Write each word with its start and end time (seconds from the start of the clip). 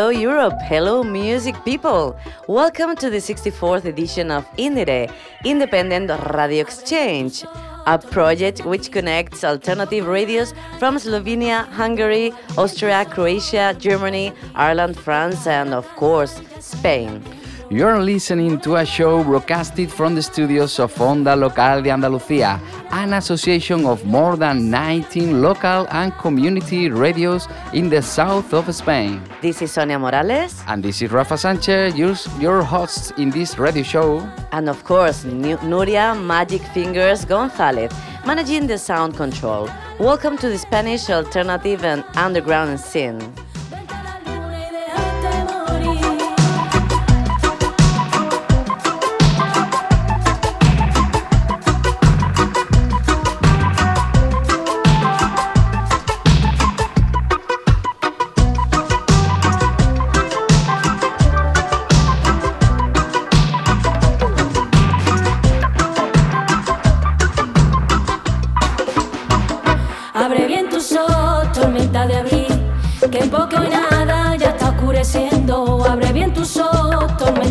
Hello, 0.00 0.08
Europe. 0.08 0.58
Hello, 0.62 1.02
music 1.02 1.54
people. 1.62 2.16
Welcome 2.48 2.96
to 2.96 3.10
the 3.10 3.18
64th 3.18 3.84
edition 3.84 4.30
of 4.30 4.46
IndieRE, 4.56 5.12
Independent 5.44 6.10
Radio 6.32 6.62
Exchange, 6.62 7.44
a 7.84 7.98
project 7.98 8.64
which 8.64 8.90
connects 8.90 9.44
alternative 9.44 10.06
radios 10.06 10.54
from 10.78 10.96
Slovenia, 10.96 11.68
Hungary, 11.68 12.32
Austria, 12.56 13.04
Croatia, 13.04 13.76
Germany, 13.78 14.32
Ireland, 14.54 14.98
France, 14.98 15.46
and 15.46 15.74
of 15.74 15.86
course, 15.96 16.40
Spain. 16.60 17.22
You're 17.72 18.02
listening 18.02 18.58
to 18.62 18.74
a 18.74 18.84
show 18.84 19.22
broadcasted 19.22 19.92
from 19.92 20.16
the 20.16 20.22
studios 20.22 20.80
of 20.80 20.92
Onda 20.96 21.38
Local 21.38 21.80
de 21.82 21.90
Andalucía, 21.90 22.58
an 22.90 23.12
association 23.12 23.86
of 23.86 24.04
more 24.04 24.36
than 24.36 24.70
19 24.70 25.40
local 25.40 25.86
and 25.92 26.12
community 26.18 26.90
radios 26.90 27.46
in 27.72 27.88
the 27.88 28.02
south 28.02 28.52
of 28.54 28.74
Spain. 28.74 29.22
This 29.40 29.62
is 29.62 29.70
Sonia 29.70 30.00
Morales. 30.00 30.60
And 30.66 30.82
this 30.82 31.00
is 31.00 31.12
Rafa 31.12 31.38
Sanchez, 31.38 31.94
your, 31.94 32.16
your 32.40 32.64
hosts 32.64 33.12
in 33.16 33.30
this 33.30 33.56
radio 33.56 33.84
show. 33.84 34.18
And 34.50 34.68
of 34.68 34.82
course, 34.82 35.22
Nuria 35.22 36.20
Magic 36.20 36.62
Fingers 36.74 37.24
Gonzalez, 37.24 37.92
managing 38.26 38.66
the 38.66 38.78
sound 38.78 39.16
control. 39.16 39.70
Welcome 40.00 40.36
to 40.38 40.48
the 40.48 40.58
Spanish 40.58 41.08
alternative 41.08 41.84
and 41.84 42.04
underground 42.16 42.80
scene. 42.80 43.20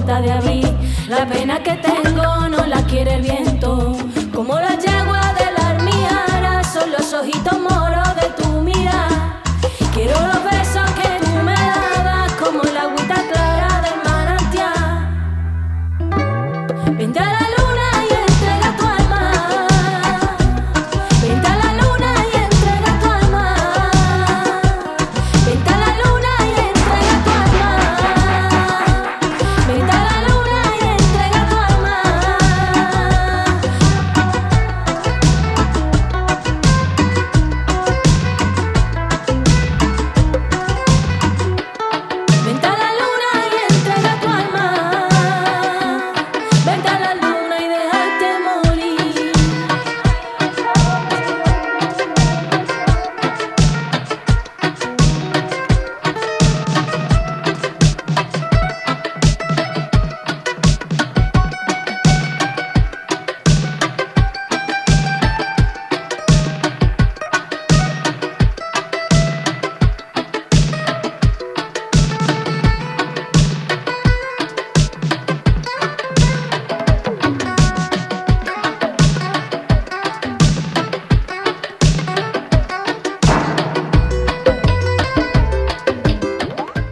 La 0.09 0.48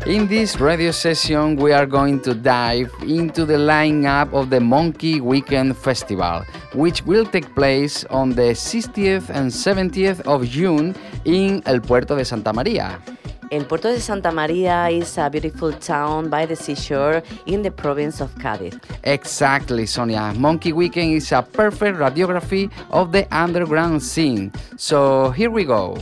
this 0.08 0.62
radio 0.62 0.92
session, 0.92 1.58
we 1.58 1.74
are 1.74 1.86
going 1.86 2.22
to 2.22 2.34
dive 2.34 2.90
into 3.02 3.44
the 3.44 3.60
lineup 3.60 4.32
of 4.32 4.50
the 4.50 4.62
Monkey 4.62 5.20
Weekend 5.20 5.76
Festival, 5.76 6.46
which 6.74 7.04
will 7.04 7.26
take 7.26 7.54
place 7.54 8.06
on 8.06 8.30
the 8.30 8.56
60th 8.56 9.28
and 9.30 9.52
70th 9.52 10.22
of 10.22 10.46
June 10.48 10.96
in 11.26 11.62
El 11.66 11.82
Puerto 11.82 12.16
de 12.16 12.24
Santa 12.24 12.54
Maria. 12.54 13.02
El 13.50 13.66
Puerto 13.66 13.90
de 13.90 14.00
Santa 14.00 14.32
Maria 14.32 14.90
is 14.90 15.18
a 15.18 15.30
beautiful 15.30 15.72
town 15.72 16.30
by 16.30 16.46
the 16.46 16.56
seashore 16.56 17.24
in 17.46 17.62
the 17.62 17.72
province 17.72 18.22
of 18.22 18.34
Cádiz. 18.36 18.78
Exactly, 19.04 19.86
Sonia. 19.86 20.34
Monkey 20.34 20.74
Weekend 20.74 21.14
is 21.14 21.32
a 21.32 21.42
perfect 21.42 21.98
radiography 21.98 22.70
of 22.92 23.12
the 23.12 23.26
underground 23.32 24.04
scene. 24.04 24.52
So 24.76 25.32
here 25.32 25.50
we 25.50 25.64
go 25.64 25.98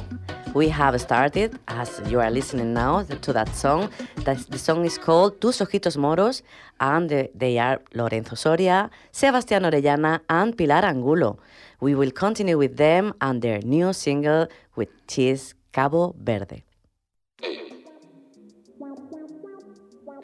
we 0.55 0.69
have 0.69 0.99
started, 1.01 1.59
as 1.67 2.01
you 2.07 2.21
are 2.21 2.31
listening 2.31 2.73
now, 2.73 3.03
to 3.03 3.33
that 3.33 3.53
song. 3.53 3.89
The, 4.23 4.35
the 4.49 4.57
song 4.57 4.85
is 4.85 4.97
called 4.97 5.41
Tus 5.41 5.59
Ojitos 5.59 5.97
Moros, 5.97 6.43
and 6.79 7.27
they 7.35 7.59
are 7.59 7.81
Lorenzo 7.93 8.35
Soria, 8.35 8.89
Sebastián 9.11 9.65
Orellana, 9.65 10.21
and 10.29 10.57
Pilar 10.57 10.85
Angulo. 10.85 11.39
We 11.81 11.93
will 11.93 12.11
continue 12.11 12.57
with 12.57 12.77
them 12.77 13.13
and 13.19 13.41
their 13.41 13.59
new 13.59 13.91
single, 13.91 14.47
which 14.75 15.19
is 15.19 15.55
Cabo 15.73 16.15
Verde. 16.17 16.63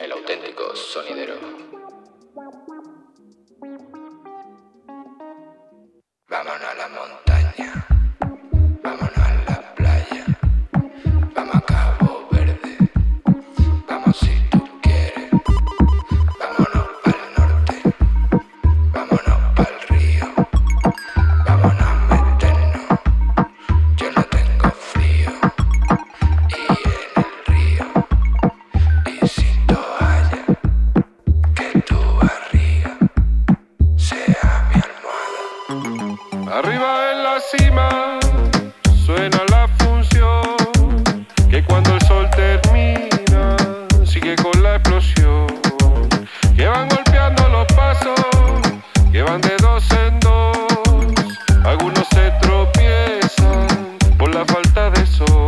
El 0.02 0.10
auténtico 0.10 0.74
sonidero. 0.74 1.34
Vámonos 6.26 6.64
a 6.64 6.74
la 6.74 6.88
montaña. 6.88 7.31
atravessou. 54.82 55.41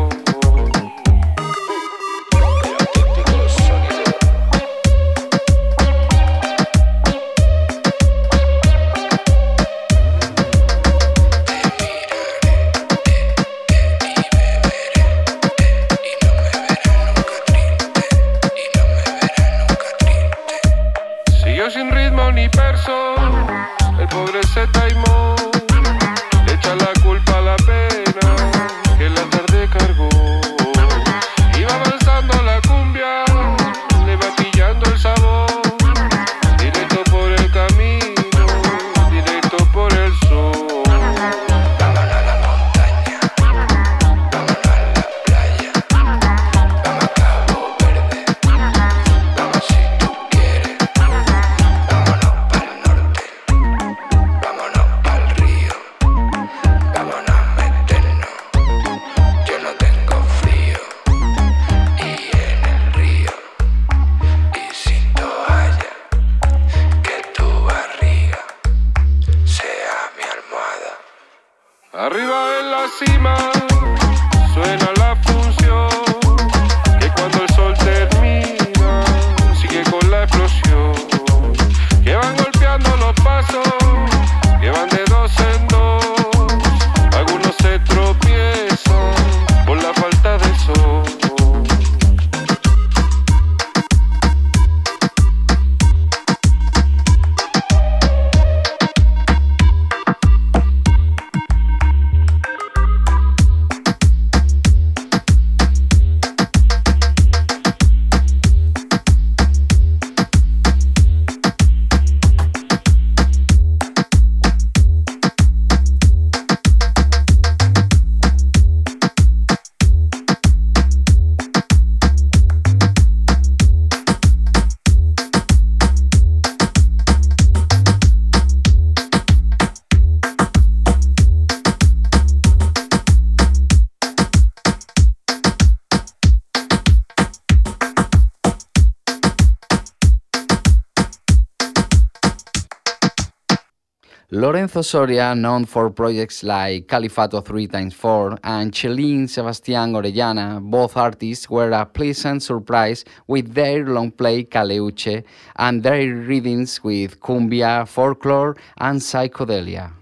Lorenzo 144.74 144.90
Soria, 144.90 145.36
known 145.36 145.66
for 145.66 145.88
projects 145.88 146.42
like 146.42 146.88
Califato 146.88 147.40
3x4 147.40 148.40
and 148.42 148.72
Chelin 148.72 149.28
Sebastián 149.28 149.94
Orellana, 149.94 150.60
both 150.60 150.96
artists 150.96 151.48
were 151.48 151.70
a 151.70 151.86
pleasant 151.86 152.42
surprise 152.42 153.04
with 153.28 153.54
their 153.54 153.86
long 153.86 154.10
play 154.10 154.42
Caleuche 154.42 155.22
and 155.54 155.80
their 155.84 156.16
readings 156.16 156.82
with 156.82 157.20
cumbia, 157.20 157.86
folklore, 157.86 158.56
and 158.78 159.00
psychedelia. 159.00 159.92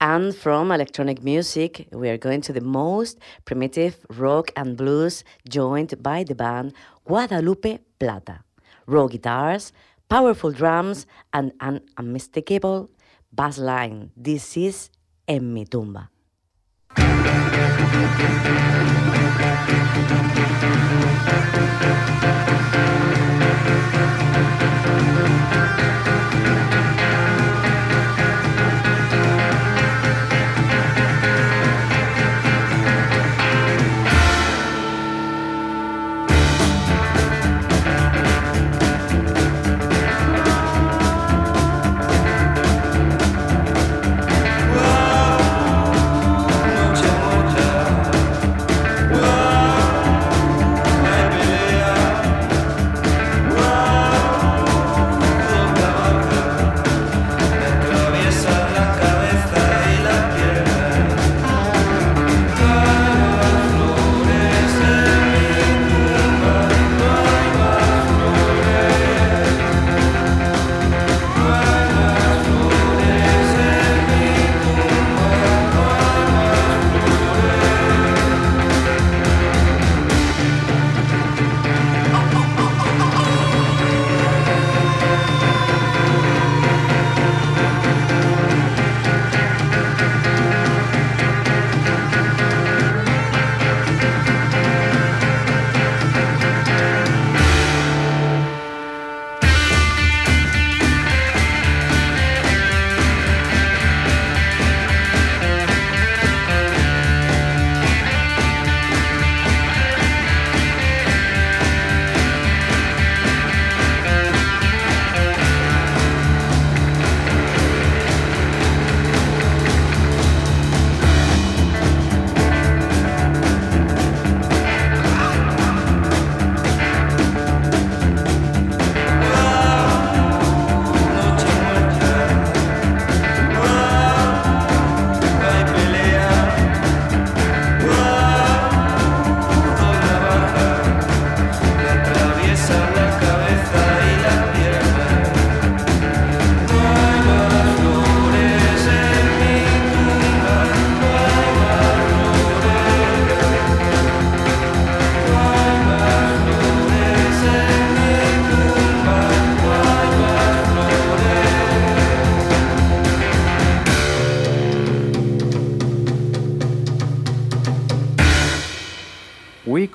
And 0.00 0.34
from 0.34 0.72
electronic 0.72 1.22
music, 1.22 1.86
we 1.92 2.08
are 2.08 2.18
going 2.18 2.40
to 2.40 2.52
the 2.52 2.60
most 2.60 3.20
primitive 3.44 4.04
rock 4.10 4.50
and 4.56 4.76
blues, 4.76 5.22
joined 5.48 6.02
by 6.02 6.24
the 6.24 6.34
band 6.34 6.72
Guadalupe 7.04 7.78
Plata. 8.00 8.40
Raw 8.86 9.06
guitars, 9.06 9.72
powerful 10.08 10.50
drums, 10.50 11.06
and 11.32 11.52
an 11.60 11.80
unmistakable 11.96 12.90
bass 13.30 13.58
line. 13.58 14.10
This 14.16 14.56
is 14.56 14.90
En 15.26 15.52
mi 15.52 15.64
tumba. 15.64 16.10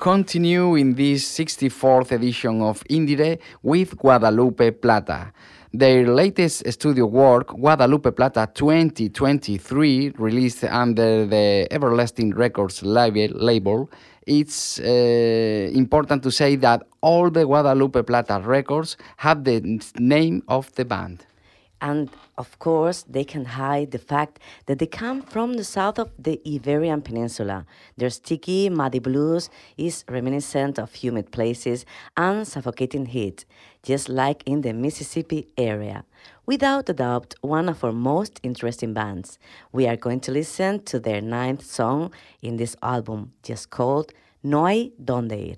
Continue 0.04 0.74
in 0.74 0.92
this 0.92 1.24
64th 1.38 2.12
edition 2.12 2.60
of 2.60 2.84
IndieRE 2.90 3.38
with 3.62 3.96
Guadalupe 3.96 4.72
Plata. 4.72 5.32
Their 5.72 6.06
latest 6.06 6.70
studio 6.70 7.06
work, 7.06 7.46
Guadalupe 7.46 8.10
Plata 8.10 8.46
2023, 8.52 10.12
released 10.18 10.64
under 10.64 11.24
the 11.24 11.66
Everlasting 11.70 12.34
Records 12.34 12.82
label, 12.82 13.90
it's 14.26 14.78
uh, 14.78 15.70
important 15.72 16.22
to 16.24 16.30
say 16.30 16.56
that 16.56 16.82
all 17.00 17.30
the 17.30 17.46
Guadalupe 17.46 18.02
Plata 18.02 18.42
records 18.44 18.98
have 19.16 19.44
the 19.44 19.80
name 19.98 20.42
of 20.48 20.70
the 20.74 20.84
band. 20.84 21.24
And 21.80 22.10
of 22.36 22.58
course, 22.58 23.04
they 23.08 23.24
can 23.24 23.44
hide 23.44 23.90
the 23.90 23.98
fact 23.98 24.40
that 24.66 24.78
they 24.78 24.86
come 24.86 25.22
from 25.22 25.54
the 25.54 25.64
south 25.64 25.98
of 25.98 26.10
the 26.18 26.40
Iberian 26.46 27.02
Peninsula. 27.02 27.66
Their 27.96 28.10
sticky, 28.10 28.68
muddy 28.70 28.98
blues 28.98 29.50
is 29.76 30.04
reminiscent 30.08 30.78
of 30.78 30.94
humid 30.94 31.30
places 31.30 31.86
and 32.16 32.46
suffocating 32.46 33.06
heat, 33.06 33.44
just 33.82 34.08
like 34.08 34.42
in 34.46 34.62
the 34.62 34.72
Mississippi 34.72 35.48
area. 35.56 36.04
Without 36.46 36.88
a 36.88 36.94
doubt, 36.94 37.34
one 37.40 37.68
of 37.68 37.84
our 37.84 37.92
most 37.92 38.40
interesting 38.42 38.92
bands. 38.92 39.38
We 39.72 39.86
are 39.86 39.96
going 39.96 40.20
to 40.20 40.32
listen 40.32 40.82
to 40.84 40.98
their 40.98 41.20
ninth 41.20 41.64
song 41.64 42.12
in 42.42 42.56
this 42.56 42.76
album, 42.82 43.32
just 43.42 43.70
called 43.70 44.12
No 44.42 44.66
hay 44.66 44.92
donde 45.02 45.32
ir. 45.32 45.56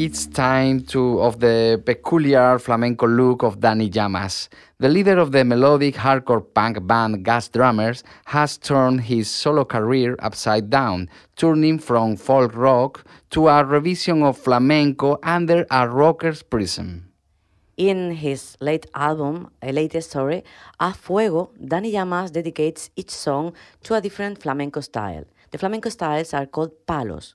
It's 0.00 0.28
time 0.28 0.82
to 0.94 1.20
of 1.22 1.40
the 1.40 1.82
peculiar 1.84 2.60
flamenco 2.60 3.08
look 3.08 3.42
of 3.42 3.58
Dani 3.58 3.90
Llamas. 3.92 4.48
The 4.78 4.88
leader 4.88 5.18
of 5.18 5.32
the 5.32 5.44
melodic 5.44 5.96
hardcore 5.96 6.54
punk 6.54 6.86
band 6.86 7.24
Gas 7.24 7.48
Drummers 7.48 8.04
has 8.26 8.58
turned 8.58 9.00
his 9.00 9.28
solo 9.28 9.64
career 9.64 10.14
upside 10.20 10.70
down, 10.70 11.10
turning 11.34 11.80
from 11.80 12.14
folk 12.14 12.54
rock 12.54 13.04
to 13.30 13.48
a 13.48 13.64
revision 13.64 14.22
of 14.22 14.38
flamenco 14.38 15.18
under 15.24 15.66
a 15.68 15.88
rocker's 15.88 16.44
prism. 16.44 17.10
In 17.76 18.12
his 18.12 18.56
late 18.60 18.86
album, 18.94 19.50
a 19.60 19.72
latest 19.72 20.10
story, 20.10 20.44
A 20.78 20.94
Fuego, 20.94 21.50
Dani 21.60 21.92
Llamas 21.92 22.30
dedicates 22.30 22.90
each 22.94 23.10
song 23.10 23.52
to 23.82 23.94
a 23.94 24.00
different 24.00 24.40
flamenco 24.40 24.80
style. 24.80 25.24
The 25.50 25.58
flamenco 25.58 25.88
styles 25.88 26.32
are 26.34 26.46
called 26.46 26.86
palos, 26.86 27.34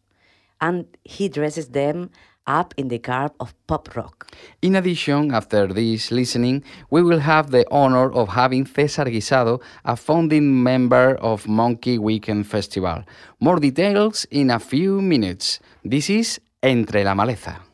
and 0.62 0.86
he 1.03 1.27
dresses 1.27 1.67
them 1.67 2.10
up 2.47 2.73
in 2.77 2.88
the 2.88 3.00
garb 3.00 3.33
of 3.39 3.53
pop 3.67 3.95
rock. 3.95 4.31
In 4.62 4.75
addition, 4.75 5.33
after 5.33 5.67
this 5.67 6.12
listening, 6.12 6.63
we 6.89 7.01
will 7.01 7.19
have 7.19 7.51
the 7.51 7.65
honor 7.71 8.12
of 8.12 8.29
having 8.29 8.65
Cesar 8.65 9.05
Guisado, 9.05 9.62
a 9.85 9.95
founding 9.95 10.63
member 10.63 11.15
of 11.15 11.47
Monkey 11.47 11.97
Weekend 11.97 12.47
Festival. 12.47 13.03
More 13.39 13.59
details 13.59 14.25
in 14.31 14.50
a 14.51 14.59
few 14.59 15.01
minutes. 15.01 15.59
This 15.83 16.09
is 16.09 16.39
Entre 16.62 17.03
la 17.03 17.13
Maleza. 17.13 17.73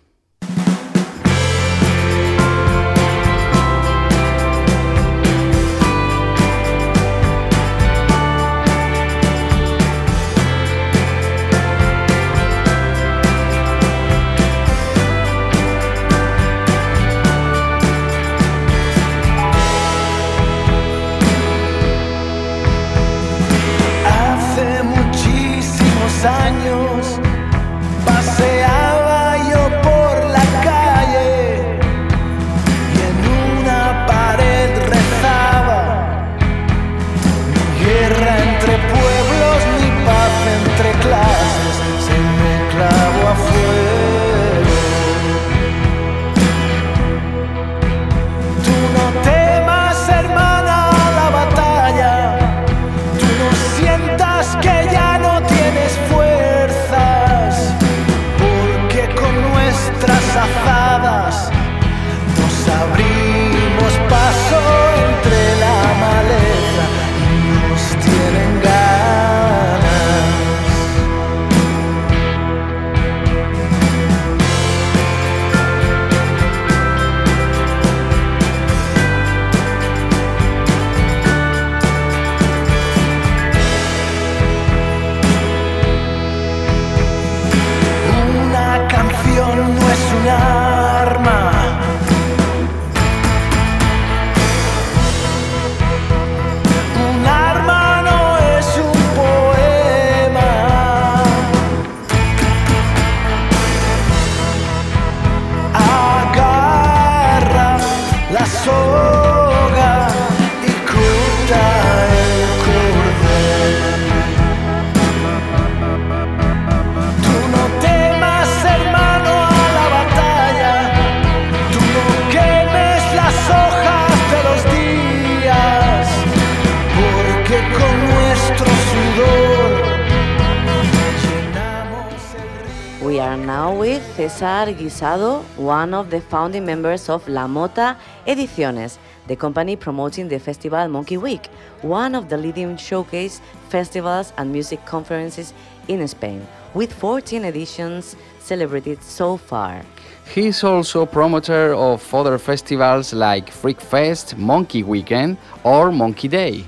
César 134.99 135.17
Guisado, 135.17 135.43
one 135.57 135.93
of 135.93 136.09
the 136.09 136.19
founding 136.19 136.65
members 136.65 137.09
of 137.09 137.27
La 137.29 137.47
Mota 137.47 137.95
Ediciones, 138.27 138.97
the 139.27 139.35
company 139.35 139.77
promoting 139.77 140.27
the 140.27 140.39
festival 140.39 140.87
Monkey 140.89 141.17
Week, 141.17 141.47
one 141.81 142.15
of 142.15 142.27
the 142.27 142.37
leading 142.37 142.75
showcase 142.75 143.39
festivals 143.69 144.33
and 144.37 144.51
music 144.51 144.85
conferences 144.85 145.53
in 145.87 146.05
Spain, 146.07 146.45
with 146.73 146.91
14 146.91 147.45
editions 147.45 148.17
celebrated 148.39 149.01
so 149.01 149.37
far. 149.37 149.83
He 150.33 150.47
is 150.47 150.63
also 150.63 151.05
promoter 151.05 151.73
of 151.73 152.13
other 152.13 152.37
festivals 152.37 153.13
like 153.13 153.49
Freak 153.49 153.79
Fest, 153.79 154.37
Monkey 154.37 154.83
Weekend, 154.83 155.37
or 155.63 155.91
Monkey 155.91 156.27
Day. 156.27 156.65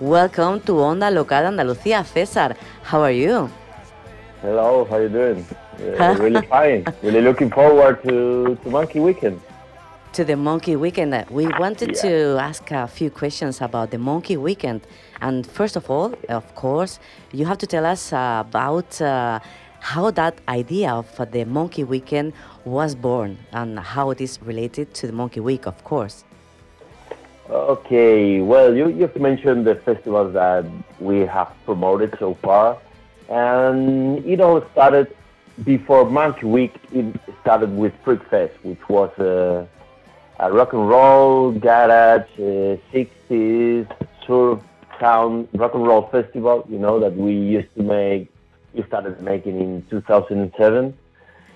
Welcome 0.00 0.60
to 0.62 0.72
Onda 0.72 1.10
Local 1.10 1.46
Andalucía, 1.46 2.04
César. 2.04 2.56
How 2.82 3.00
are 3.00 3.12
you? 3.12 3.48
Hello, 4.42 4.84
how 4.84 4.96
are 4.96 5.02
you 5.02 5.08
doing? 5.08 5.46
Really 5.78 6.42
fine. 6.46 6.84
Really 7.02 7.20
looking 7.22 7.50
forward 7.50 8.02
to, 8.04 8.56
to 8.62 8.70
Monkey 8.70 9.00
Weekend. 9.00 9.40
to 10.12 10.24
the 10.24 10.34
Monkey 10.36 10.74
Weekend. 10.74 11.14
We 11.30 11.46
wanted 11.58 11.90
Yeah. 11.94 12.02
to 12.08 12.12
ask 12.40 12.70
a 12.72 12.88
few 12.88 13.10
questions 13.10 13.60
about 13.60 13.90
the 13.92 13.98
Monkey 13.98 14.36
Weekend. 14.36 14.80
And 15.20 15.46
first 15.46 15.76
of 15.76 15.88
all, 15.88 16.12
of 16.28 16.44
course, 16.56 16.98
you 17.32 17.46
have 17.46 17.58
to 17.58 17.66
tell 17.66 17.86
us 17.86 18.12
uh, 18.12 18.42
about 18.48 19.00
uh, 19.00 19.38
how 19.78 20.10
that 20.10 20.34
idea 20.48 20.90
of 20.92 21.06
the 21.30 21.44
Monkey 21.44 21.84
Weekend 21.84 22.32
was 22.64 22.94
born 22.96 23.38
and 23.52 23.78
how 23.78 24.10
it 24.10 24.20
is 24.20 24.42
related 24.42 24.92
to 24.94 25.06
the 25.06 25.12
Monkey 25.12 25.40
Week, 25.40 25.64
of 25.66 25.84
course. 25.84 26.24
Okay, 27.48 28.40
well, 28.40 28.74
you, 28.74 28.88
you've 28.88 29.16
mentioned 29.16 29.64
the 29.66 29.74
festivals 29.76 30.34
that 30.34 30.64
we 30.98 31.20
have 31.20 31.50
promoted 31.64 32.14
so 32.18 32.34
far. 32.42 32.78
And 33.28 34.24
it 34.26 34.40
all 34.40 34.62
started 34.72 35.06
before 35.64 36.08
Monkey 36.08 36.46
Week. 36.46 36.74
It 36.92 37.14
started 37.42 37.76
with 37.76 37.92
Freak 38.04 38.22
Fest, 38.28 38.54
which 38.62 38.88
was 38.88 39.10
a, 39.18 39.68
a 40.38 40.52
rock 40.52 40.72
and 40.72 40.88
roll, 40.88 41.52
garage, 41.52 42.28
uh, 42.38 42.76
60s, 42.92 43.86
surf 44.26 44.60
town 45.00 45.48
rock 45.54 45.74
and 45.74 45.86
roll 45.86 46.08
festival, 46.08 46.64
you 46.68 46.78
know, 46.78 47.00
that 47.00 47.16
we 47.16 47.32
used 47.32 47.74
to 47.74 47.82
make, 47.82 48.30
we 48.74 48.82
started 48.84 49.20
making 49.22 49.58
in 49.58 49.84
2007. 49.90 50.96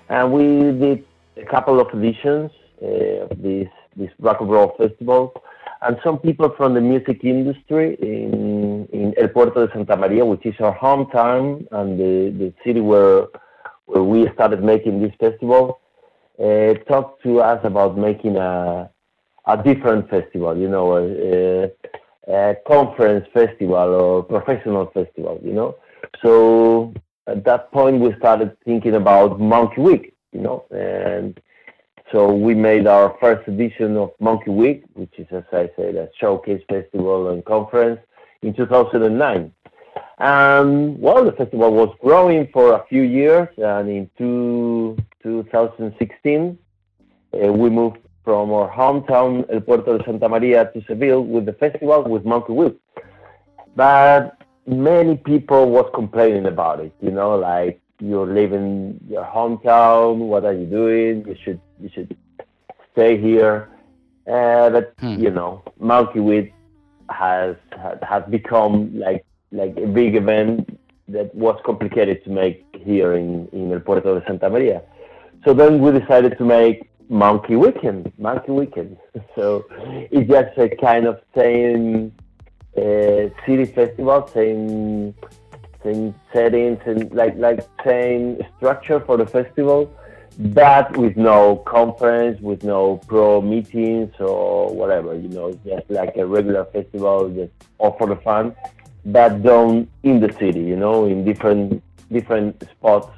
And 0.08 0.32
we 0.32 0.46
did 0.78 1.04
a 1.36 1.44
couple 1.44 1.78
of 1.78 1.88
editions 1.94 2.50
uh, 2.82 2.86
of 2.86 3.42
this, 3.42 3.68
this 3.96 4.10
rock 4.18 4.40
and 4.40 4.50
roll 4.50 4.74
festival. 4.76 5.42
And 5.82 5.98
some 6.02 6.18
people 6.18 6.48
from 6.56 6.72
the 6.72 6.80
music 6.80 7.22
industry 7.24 7.96
in, 8.00 8.86
in 8.86 9.14
El 9.18 9.28
Puerto 9.28 9.66
de 9.66 9.72
Santa 9.72 9.96
Maria, 9.96 10.24
which 10.24 10.46
is 10.46 10.54
our 10.58 10.76
hometown 10.76 11.66
and 11.72 12.00
the, 12.00 12.30
the 12.38 12.52
city 12.64 12.80
where, 12.80 13.26
where 13.86 14.02
we 14.02 14.28
started 14.34 14.62
making 14.62 15.00
this 15.00 15.12
festival, 15.20 15.80
uh, 16.38 16.74
talked 16.88 17.22
to 17.22 17.40
us 17.40 17.60
about 17.64 17.96
making 17.96 18.36
a, 18.36 18.90
a 19.46 19.62
different 19.62 20.08
festival, 20.10 20.56
you 20.56 20.68
know, 20.68 20.96
a, 20.96 21.70
a, 22.28 22.52
a 22.52 22.56
conference 22.66 23.26
festival 23.32 23.76
or 23.76 24.22
professional 24.22 24.86
festival, 24.86 25.40
you 25.44 25.52
know. 25.52 25.76
So 26.22 26.94
at 27.26 27.44
that 27.44 27.70
point, 27.72 28.00
we 28.00 28.14
started 28.18 28.56
thinking 28.64 28.94
about 28.94 29.38
Monkey 29.40 29.80
Week, 29.80 30.14
you 30.32 30.40
know, 30.40 30.64
and 30.70 31.40
so 32.12 32.32
we 32.32 32.54
made 32.54 32.86
our 32.86 33.16
first 33.20 33.48
edition 33.48 33.96
of 33.96 34.12
Monkey 34.20 34.50
Week, 34.50 34.84
which 34.94 35.12
is, 35.18 35.26
as 35.30 35.44
I 35.52 35.70
said, 35.74 35.96
a 35.96 36.08
showcase 36.20 36.62
festival 36.68 37.30
and 37.30 37.44
conference 37.44 37.98
in 38.42 38.54
2009. 38.54 39.52
And 40.18 40.98
well, 41.00 41.24
the 41.24 41.32
festival 41.32 41.72
was 41.72 41.94
growing 42.00 42.48
for 42.52 42.74
a 42.74 42.84
few 42.88 43.02
years, 43.02 43.48
and 43.58 43.88
in 43.88 44.10
two, 44.16 44.96
2016, 45.22 46.58
uh, 47.32 47.52
we 47.52 47.68
moved 47.70 47.98
from 48.24 48.52
our 48.52 48.70
hometown, 48.70 49.44
El 49.52 49.60
Puerto 49.60 49.98
de 49.98 50.04
Santa 50.04 50.28
Maria, 50.28 50.70
to 50.72 50.82
Seville 50.86 51.22
with 51.24 51.46
the 51.46 51.52
festival 51.54 52.04
with 52.04 52.24
Monkey 52.24 52.52
Week. 52.52 52.78
But 53.76 54.40
many 54.66 55.16
people 55.16 55.70
was 55.70 55.90
complaining 55.94 56.46
about 56.46 56.80
it, 56.80 56.92
you 57.02 57.10
know, 57.10 57.36
like 57.36 57.80
you're 58.00 58.26
leaving 58.26 59.00
your 59.08 59.24
hometown, 59.24 60.18
what 60.18 60.44
are 60.44 60.52
you 60.52 60.66
doing? 60.66 61.24
You 61.26 61.36
should 61.42 61.60
you 61.80 61.90
should 61.92 62.16
stay 62.92 63.20
here. 63.20 63.68
Uh, 64.26 64.70
but 64.70 64.94
Hmm. 65.00 65.16
you 65.20 65.30
know, 65.30 65.62
Monkey 65.78 66.20
Week 66.20 66.54
has 67.10 67.56
has 68.02 68.22
become 68.30 68.98
like 68.98 69.24
like 69.54 69.76
a 69.76 69.86
big 69.86 70.16
event 70.16 70.78
that 71.08 71.34
was 71.34 71.58
complicated 71.64 72.24
to 72.24 72.30
make 72.30 72.64
here 72.80 73.14
in, 73.14 73.48
in 73.52 73.72
El 73.72 73.80
Puerto 73.80 74.18
de 74.18 74.26
Santa 74.26 74.50
Maria. 74.50 74.82
So 75.44 75.54
then 75.54 75.80
we 75.80 75.98
decided 75.98 76.36
to 76.38 76.44
make 76.44 76.90
Monkey 77.08 77.56
Weekend, 77.56 78.12
Monkey 78.18 78.52
Weekend. 78.52 78.96
So 79.36 79.66
it's 80.10 80.28
just 80.30 80.56
a 80.58 80.68
kind 80.76 81.06
of 81.06 81.20
same 81.36 82.12
uh, 82.76 83.30
city 83.44 83.66
festival, 83.66 84.28
same 84.32 85.14
same 85.84 86.14
settings 86.32 86.80
and 86.86 87.12
like 87.12 87.36
like 87.36 87.60
same 87.84 88.40
structure 88.56 89.00
for 89.00 89.16
the 89.16 89.26
festival, 89.26 89.92
but 90.38 90.96
with 90.96 91.16
no 91.16 91.56
conference, 91.56 92.40
with 92.40 92.64
no 92.64 92.96
pro 93.06 93.40
meetings 93.42 94.12
or 94.18 94.74
whatever. 94.74 95.14
You 95.14 95.28
know, 95.28 95.52
just 95.64 95.90
like 95.90 96.16
a 96.16 96.26
regular 96.26 96.64
festival, 96.66 97.28
just 97.28 97.52
all 97.78 97.96
for 97.98 98.06
the 98.06 98.16
fun, 98.16 98.54
but 99.04 99.42
done 99.42 99.88
in 100.02 100.20
the 100.20 100.32
city. 100.32 100.60
You 100.60 100.76
know, 100.76 101.06
in 101.06 101.24
different 101.24 101.82
different 102.10 102.62
spots 102.70 103.08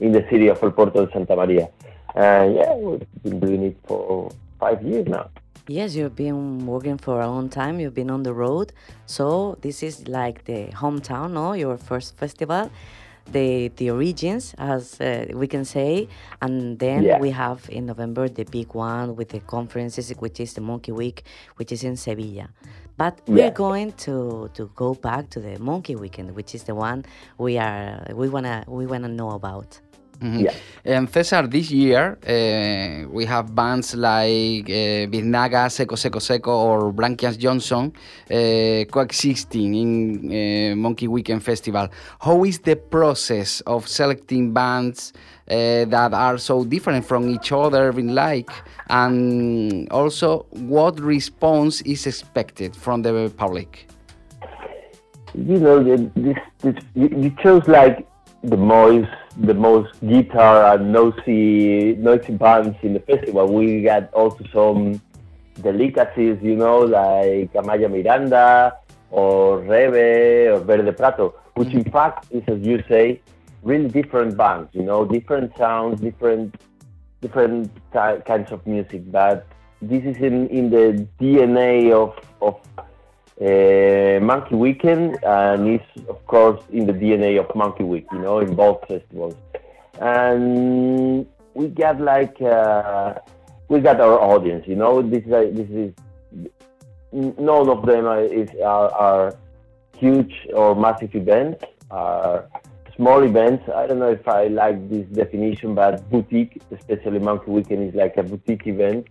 in 0.00 0.12
the 0.12 0.26
city 0.30 0.48
of 0.48 0.62
El 0.62 0.72
Puerto 0.72 1.06
de 1.06 1.12
Santa 1.12 1.36
Maria. 1.36 1.68
And 2.14 2.54
yeah, 2.54 2.74
we've 2.74 3.06
been 3.22 3.40
doing 3.40 3.62
it 3.62 3.76
for 3.86 4.30
five 4.58 4.82
years 4.82 5.06
now. 5.06 5.30
Yes, 5.68 5.94
you've 5.94 6.16
been 6.16 6.66
working 6.66 6.98
for 6.98 7.20
a 7.20 7.28
long 7.28 7.48
time. 7.48 7.78
You've 7.78 7.94
been 7.94 8.10
on 8.10 8.24
the 8.24 8.34
road, 8.34 8.72
so 9.06 9.56
this 9.60 9.82
is 9.82 10.08
like 10.08 10.44
the 10.44 10.66
hometown, 10.72 11.32
no? 11.32 11.52
Your 11.52 11.78
first 11.78 12.16
festival, 12.16 12.68
the 13.30 13.68
the 13.76 13.90
origins, 13.90 14.54
as 14.58 15.00
uh, 15.00 15.26
we 15.34 15.46
can 15.46 15.64
say, 15.64 16.08
and 16.40 16.78
then 16.78 17.02
Yeah. 17.04 17.18
we 17.18 17.30
have 17.30 17.68
in 17.70 17.86
November 17.86 18.28
the 18.28 18.44
big 18.44 18.74
one 18.74 19.16
with 19.16 19.28
the 19.30 19.40
conferences, 19.40 20.10
which 20.18 20.40
is 20.40 20.54
the 20.54 20.60
Monkey 20.60 20.92
Week, 20.92 21.24
which 21.56 21.72
is 21.72 21.84
in 21.84 21.96
Sevilla. 21.96 22.48
But 22.96 23.20
we're 23.26 23.44
Yeah. 23.46 23.50
going 23.50 23.92
to 24.04 24.50
to 24.54 24.70
go 24.76 24.94
back 24.94 25.30
to 25.30 25.40
the 25.40 25.58
Monkey 25.58 25.96
Weekend, 25.96 26.34
which 26.34 26.54
is 26.54 26.64
the 26.64 26.74
one 26.74 27.04
we 27.38 27.58
are 27.58 28.04
we 28.14 28.28
wanna 28.28 28.64
we 28.68 28.86
wanna 28.86 29.08
know 29.08 29.30
about. 29.30 29.80
Mhm. 30.22 30.44
Yeah. 30.44 30.54
And 30.84 31.10
Cesar, 31.10 31.48
this 31.48 31.70
year 31.70 32.16
uh, 32.22 33.08
we 33.10 33.24
have 33.24 33.54
bands 33.54 33.94
like 33.94 34.70
uh, 34.70 35.10
Biznaga, 35.10 35.70
Seco 35.70 35.96
Seco 35.96 36.20
Seco, 36.20 36.52
or 36.52 36.92
Branchias 36.92 37.36
Johnson 37.36 37.92
uh, 38.30 38.84
coexisting 38.90 39.74
in 39.74 39.92
uh, 40.30 40.76
Monkey 40.76 41.08
Weekend 41.08 41.42
Festival. 41.42 41.88
How 42.20 42.44
is 42.44 42.60
the 42.60 42.76
process 42.76 43.62
of 43.62 43.88
selecting 43.88 44.52
bands 44.52 45.12
uh, 45.48 45.84
that 45.86 46.14
are 46.14 46.38
so 46.38 46.64
different 46.64 47.04
from 47.04 47.28
each 47.28 47.50
other 47.50 47.90
in 47.90 48.14
like, 48.14 48.50
and 48.88 49.90
also 49.90 50.46
what 50.50 51.00
response 51.00 51.80
is 51.82 52.06
expected 52.06 52.76
from 52.76 53.02
the 53.02 53.32
public? 53.36 53.88
you 55.34 55.58
know, 55.58 55.82
this, 55.82 56.36
this 56.60 56.76
you, 56.94 57.08
you 57.08 57.30
chose 57.42 57.66
like 57.66 58.06
the 58.42 58.56
most 58.56 59.10
the 59.38 59.54
most 59.54 59.92
guitar 60.06 60.74
and 60.74 60.92
noisy 60.92 61.94
noisy 61.96 62.32
bands 62.34 62.76
in 62.82 62.94
the 62.94 63.00
festival. 63.00 63.46
We 63.52 63.82
got 63.82 64.12
also 64.12 64.44
some 64.52 65.00
delicacies, 65.60 66.38
you 66.42 66.56
know, 66.56 66.80
like 66.80 67.52
Amaya 67.52 67.90
Miranda 67.90 68.76
or 69.10 69.58
Rebe 69.60 70.54
or 70.54 70.60
Verde 70.60 70.92
Prato, 70.92 71.34
which 71.54 71.72
in 71.72 71.84
fact 71.84 72.26
is, 72.32 72.42
as 72.48 72.60
you 72.60 72.82
say, 72.88 73.20
really 73.62 73.88
different 73.88 74.36
bands. 74.36 74.70
You 74.72 74.82
know, 74.82 75.04
different 75.04 75.56
sounds, 75.56 76.00
different 76.00 76.56
different 77.20 77.70
ki- 77.92 78.22
kinds 78.26 78.50
of 78.50 78.66
music, 78.66 79.10
but 79.12 79.46
this 79.80 80.02
is 80.04 80.16
in, 80.16 80.48
in 80.48 80.70
the 80.70 81.06
DNA 81.20 81.92
of 81.92 82.18
of 82.40 82.60
uh, 83.40 84.20
Monkey 84.20 84.54
Weekend, 84.54 85.22
and 85.24 85.68
it's 85.68 86.08
of 86.08 86.24
course 86.26 86.62
in 86.70 86.86
the 86.86 86.92
DNA 86.92 87.40
of 87.40 87.54
Monkey 87.54 87.84
Week. 87.84 88.06
You 88.12 88.18
know, 88.18 88.40
in 88.40 88.54
both 88.54 88.86
festivals, 88.86 89.36
and 90.00 91.26
we 91.54 91.68
got 91.68 92.00
like 92.00 92.40
uh, 92.40 93.14
we 93.68 93.80
got 93.80 94.00
our 94.00 94.20
audience. 94.20 94.66
You 94.66 94.76
know, 94.76 95.02
this 95.02 95.24
is 95.24 95.56
this 95.56 95.70
is 95.70 95.92
none 97.12 97.68
of 97.68 97.84
them 97.86 98.06
are, 98.06 98.22
is, 98.22 98.48
are, 98.64 98.90
are 98.90 99.36
huge 99.96 100.34
or 100.54 100.74
massive 100.74 101.14
events. 101.14 101.64
Are 101.90 102.48
small 102.96 103.22
events. 103.22 103.68
I 103.74 103.86
don't 103.86 103.98
know 103.98 104.10
if 104.10 104.26
I 104.26 104.48
like 104.48 104.88
this 104.88 105.06
definition, 105.08 105.74
but 105.74 106.08
boutique, 106.10 106.60
especially 106.70 107.18
Monkey 107.18 107.50
Weekend, 107.50 107.88
is 107.88 107.94
like 107.94 108.16
a 108.16 108.22
boutique 108.22 108.66
event. 108.66 109.06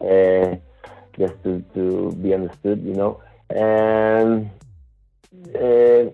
Uh, 0.00 0.56
just 1.18 1.34
to, 1.44 1.62
to 1.74 2.12
be 2.22 2.32
understood, 2.34 2.82
you 2.84 2.94
know. 2.94 3.20
And 3.54 4.50
uh, 5.54 6.10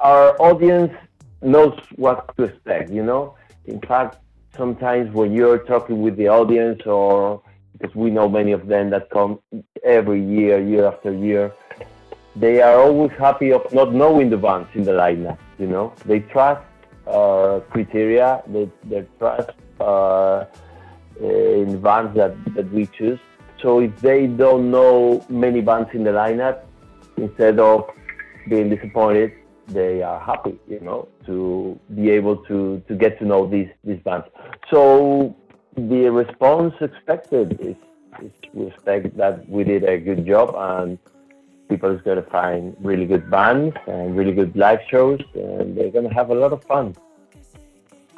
our 0.00 0.40
audience 0.40 0.92
knows 1.42 1.78
what 1.96 2.36
to 2.36 2.44
expect, 2.44 2.90
you 2.90 3.02
know. 3.02 3.36
In 3.66 3.80
fact, 3.80 4.18
sometimes 4.56 5.12
when 5.12 5.32
you're 5.32 5.58
talking 5.58 6.02
with 6.02 6.16
the 6.16 6.28
audience, 6.28 6.82
or 6.86 7.42
because 7.72 7.94
we 7.94 8.10
know 8.10 8.28
many 8.28 8.52
of 8.52 8.66
them 8.66 8.90
that 8.90 9.10
come 9.10 9.40
every 9.84 10.24
year, 10.24 10.60
year 10.60 10.86
after 10.86 11.12
year, 11.12 11.52
they 12.36 12.62
are 12.62 12.80
always 12.80 13.10
happy 13.18 13.52
of 13.52 13.72
not 13.72 13.92
knowing 13.92 14.30
the 14.30 14.36
bands 14.36 14.68
in 14.74 14.84
the 14.84 14.92
lineup. 14.92 15.38
You 15.58 15.66
know, 15.66 15.92
they 16.04 16.20
trust 16.20 16.62
criteria, 17.70 18.42
they, 18.46 18.70
they 18.84 19.06
trust 19.18 19.50
uh, 19.80 20.44
in 21.20 21.80
bands 21.80 22.14
that, 22.16 22.34
that 22.54 22.70
we 22.72 22.86
choose. 22.86 23.18
So 23.60 23.80
if 23.80 23.98
they 24.00 24.26
don't 24.26 24.70
know 24.70 25.24
many 25.28 25.60
bands 25.60 25.90
in 25.92 26.04
the 26.04 26.10
lineup, 26.10 26.60
instead 27.22 27.58
of 27.58 27.90
being 28.48 28.70
disappointed, 28.70 29.32
they 29.68 30.02
are 30.02 30.18
happy, 30.18 30.58
you 30.68 30.80
know, 30.80 31.08
to 31.26 31.78
be 31.94 32.10
able 32.10 32.36
to, 32.46 32.82
to 32.88 32.94
get 32.94 33.18
to 33.18 33.24
know 33.24 33.46
these, 33.46 33.68
these 33.84 34.00
bands. 34.00 34.26
So 34.70 35.36
the 35.76 36.08
response 36.08 36.74
expected 36.80 37.60
is, 37.60 37.76
is 38.22 38.32
we 38.54 38.66
expect 38.66 39.16
that 39.16 39.48
we 39.48 39.64
did 39.64 39.84
a 39.84 39.98
good 39.98 40.26
job 40.26 40.54
and 40.56 40.98
people 41.68 41.94
is 41.94 42.00
going 42.02 42.22
to 42.22 42.30
find 42.30 42.74
really 42.80 43.04
good 43.04 43.30
bands 43.30 43.76
and 43.86 44.16
really 44.16 44.32
good 44.32 44.56
live 44.56 44.80
shows 44.90 45.20
and 45.34 45.76
they're 45.76 45.90
going 45.90 46.08
to 46.08 46.14
have 46.14 46.30
a 46.30 46.34
lot 46.34 46.52
of 46.52 46.64
fun. 46.64 46.94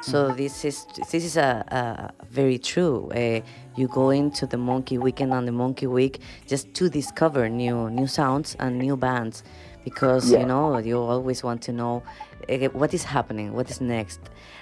So 0.01 0.31
this 0.33 0.65
is 0.65 0.85
this 1.11 1.23
is 1.23 1.37
a, 1.37 1.63
a 1.69 2.25
very 2.25 2.57
true. 2.57 3.09
Uh, 3.13 3.41
you 3.75 3.87
go 3.87 4.09
into 4.09 4.47
the 4.47 4.57
Monkey 4.57 4.97
Weekend 4.97 5.31
and 5.33 5.47
the 5.47 5.51
Monkey 5.51 5.87
Week 5.87 6.19
just 6.47 6.73
to 6.73 6.89
discover 6.89 7.47
new 7.49 7.89
new 7.89 8.07
sounds 8.07 8.55
and 8.59 8.79
new 8.79 8.97
bands, 8.97 9.43
because 9.83 10.31
Yeah. 10.31 10.39
you 10.39 10.45
know 10.47 10.77
you 10.79 10.97
always 10.97 11.43
want 11.43 11.61
to 11.63 11.71
know 11.71 12.01
uh, 12.49 12.57
what 12.73 12.93
is 12.93 13.03
happening, 13.03 13.53
what 13.53 13.69
is 13.69 13.79
next, 13.79 14.19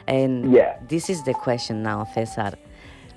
and 0.08 0.52
Yeah. 0.54 0.78
this 0.88 1.10
is 1.10 1.24
the 1.24 1.34
question 1.34 1.84
now, 1.84 2.04
Cesar. 2.14 2.54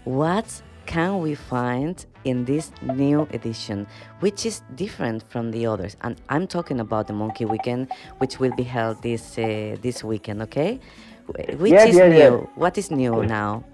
What 0.05 0.63
can 0.87 1.21
we 1.21 1.35
find 1.35 2.05
in 2.25 2.45
this 2.45 2.73
new 2.83 3.23
edition, 3.33 3.87
which 4.21 4.45
is 4.47 4.63
different 4.75 5.25
from 5.29 5.51
the 5.51 5.67
others? 5.67 5.97
And 6.03 6.17
I'm 6.29 6.47
talking 6.47 6.81
about 6.81 7.07
the 7.07 7.13
Monkey 7.13 7.45
Weekend, 7.45 7.91
which 8.19 8.39
will 8.41 8.55
be 8.57 8.65
held 8.65 9.03
this 9.03 9.39
uh, 9.39 9.77
this 9.83 10.03
weekend. 10.05 10.43
Okay, 10.43 10.81
which 11.59 11.73
Yeah, 11.73 11.85
is 11.87 11.97
yeah, 11.97 12.09
new? 12.09 12.19
yeah. 12.19 12.31
What 12.57 12.79
is 12.79 12.91
new 12.91 13.25
now? 13.25 13.65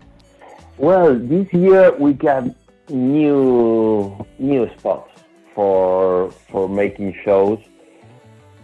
Well, 0.76 1.14
this 1.18 1.52
year 1.52 1.92
we 1.98 2.12
got 2.12 2.44
new 2.88 4.26
new 4.38 4.68
spots 4.78 5.10
for 5.54 6.30
for 6.50 6.68
making 6.68 7.14
shows 7.24 7.58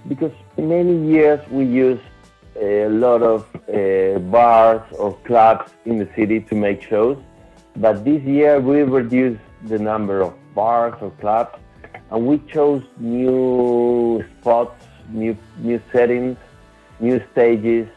because 0.09 0.33
many 0.57 0.95
years 1.13 1.41
we 1.51 1.65
used 1.65 2.03
a 2.61 2.89
lot 2.89 3.23
of 3.23 3.47
uh, 3.69 4.19
bars 4.31 4.83
or 4.99 5.17
clubs 5.25 5.73
in 5.87 5.99
the 5.99 6.09
city 6.15 6.41
to 6.41 6.55
make 6.55 6.81
shows, 6.83 7.19
but 7.77 8.05
this 8.05 8.23
year 8.23 8.61
we 8.61 8.83
reduced 8.83 9.41
the 9.65 9.79
number 9.79 10.21
of 10.21 10.33
bars 10.55 10.95
or 11.01 11.11
clubs 11.21 11.59
and 12.11 12.27
we 12.27 12.39
chose 12.53 12.83
new 12.99 14.25
spots, 14.41 14.85
new 15.11 15.37
new 15.59 15.81
settings, 15.93 16.37
new 17.01 17.21
stages 17.33 17.89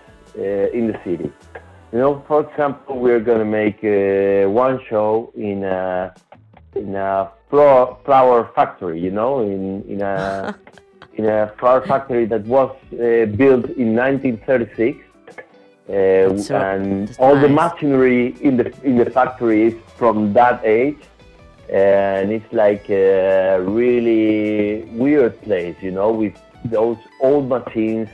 in 0.42 0.88
the 0.92 1.00
city. 1.04 1.32
You 1.92 2.00
know, 2.00 2.24
for 2.28 2.42
example, 2.50 3.00
we're 3.00 3.20
gonna 3.22 3.46
make 3.46 3.80
uh, 3.84 4.50
one 4.50 4.80
show 4.90 5.32
in 5.36 5.64
a 5.64 6.14
in 6.76 6.96
a 6.96 7.32
flour, 7.50 7.98
flour 8.06 8.52
factory. 8.56 9.00
You 9.00 9.12
know, 9.12 9.40
in 9.42 9.84
in 9.88 10.02
a 10.02 10.56
in 11.16 11.26
a 11.26 11.52
flour 11.58 11.82
factory 11.86 12.26
that 12.26 12.44
was 12.46 12.72
uh, 12.94 13.26
built 13.42 13.66
in 13.82 13.96
1936, 13.96 15.00
uh, 15.90 16.38
So- 16.38 16.56
and 16.56 17.16
all 17.20 17.36
the 17.36 17.50
machinery 17.50 18.36
in 18.42 18.58
the 18.58 18.74
in 18.84 18.98
the 18.98 19.10
factory 19.10 19.64
is 19.68 19.76
from 19.96 20.34
that 20.34 20.62
age, 20.66 21.00
and 21.70 22.32
it's 22.32 22.52
like 22.52 22.90
a 22.90 23.60
really 23.62 24.84
weird 24.92 25.42
place. 25.42 25.76
You 25.82 25.92
know, 25.92 26.12
with 26.12 26.36
those 26.66 26.98
old 27.22 27.48
machines. 27.48 28.10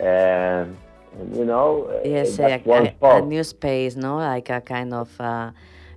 And, 0.00 0.76
you 1.32 1.44
know, 1.44 1.84
uh, 1.90 2.08
Yes, 2.08 2.38
a, 2.38 2.60
a, 3.02 3.18
a 3.18 3.20
new 3.22 3.42
space, 3.44 3.96
no, 3.96 4.16
like 4.16 4.50
a 4.50 4.60
kind 4.60 4.92
of 4.94 5.08
uh, 5.20 5.50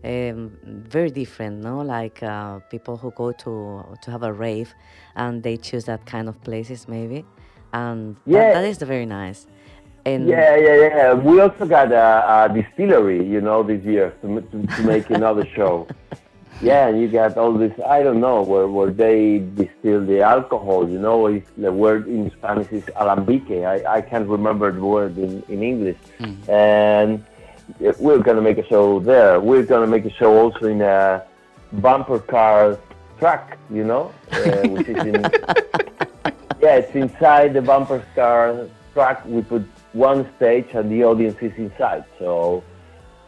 um, 0.04 0.52
very 0.64 1.10
different, 1.10 1.62
no, 1.64 1.82
like 1.82 2.22
uh, 2.24 2.60
people 2.70 2.98
who 2.98 3.12
go 3.12 3.32
to 3.32 3.84
to 4.02 4.12
have 4.12 4.24
a 4.24 4.32
rave, 4.32 4.74
and 5.16 5.44
they 5.44 5.58
choose 5.58 5.86
that 5.86 6.06
kind 6.06 6.28
of 6.30 6.42
places, 6.44 6.88
maybe, 6.88 7.26
and 7.74 8.16
that- 8.16 8.32
Yeah. 8.32 8.54
that 8.54 8.66
is 8.66 8.78
very 8.78 9.06
nice. 9.06 9.48
And 10.06 10.28
Yeah, 10.30 10.56
yeah, 10.56 10.76
yeah. 10.76 11.14
We 11.14 11.42
also 11.42 11.66
got 11.66 11.92
a, 11.92 12.46
a 12.46 12.50
distillery, 12.54 13.26
you 13.28 13.42
know, 13.42 13.62
this 13.62 13.84
year 13.84 14.14
to, 14.22 14.42
to, 14.42 14.66
to 14.76 14.82
make 14.84 15.10
another 15.10 15.46
show. 15.56 15.88
Yeah, 16.62 16.88
and 16.88 17.00
you 17.00 17.08
got 17.08 17.38
all 17.38 17.54
this, 17.54 17.74
I 17.86 18.02
don't 18.02 18.20
know, 18.20 18.42
where, 18.42 18.68
where 18.68 18.90
they 18.90 19.40
distill 19.40 20.04
the 20.06 20.22
alcohol, 20.22 20.90
you 20.90 20.98
know, 20.98 21.28
it's, 21.28 21.50
the 21.56 21.72
word 21.72 22.08
in 22.08 22.32
Spanish 22.32 22.72
is 22.72 22.84
alambique. 22.96 23.64
I, 23.64 23.98
I 23.98 24.02
can't 24.02 24.28
remember 24.28 24.72
the 24.72 24.82
word 24.82 25.18
in, 25.18 25.44
in 25.50 25.62
English. 25.62 25.98
And 26.50 27.24
uh, 27.86 27.94
we're 28.00 28.20
going 28.20 28.38
to 28.38 28.42
make 28.42 28.58
a 28.58 28.68
show 28.68 29.00
there. 29.00 29.40
We're 29.40 29.64
going 29.64 29.82
to 29.82 29.88
make 29.88 30.06
a 30.06 30.16
show 30.18 30.36
also 30.36 30.66
in 30.66 30.82
a 30.82 31.24
bumper 31.74 32.20
car 32.20 32.80
track, 33.20 33.60
you 33.70 33.84
know, 33.84 34.12
uh, 34.32 34.68
which 34.70 34.88
is 34.88 34.98
in, 34.98 35.14
yeah, 36.62 36.78
it's 36.78 36.96
inside 36.96 37.54
the 37.54 37.62
bumper 37.62 38.04
car 38.16 38.68
track. 38.94 39.24
We 39.26 39.44
put 39.44 39.64
one 39.94 40.28
stage 40.38 40.68
and 40.74 40.92
the 40.92 41.04
audience 41.04 41.38
is 41.42 41.54
inside. 41.58 42.06
So, 42.18 42.64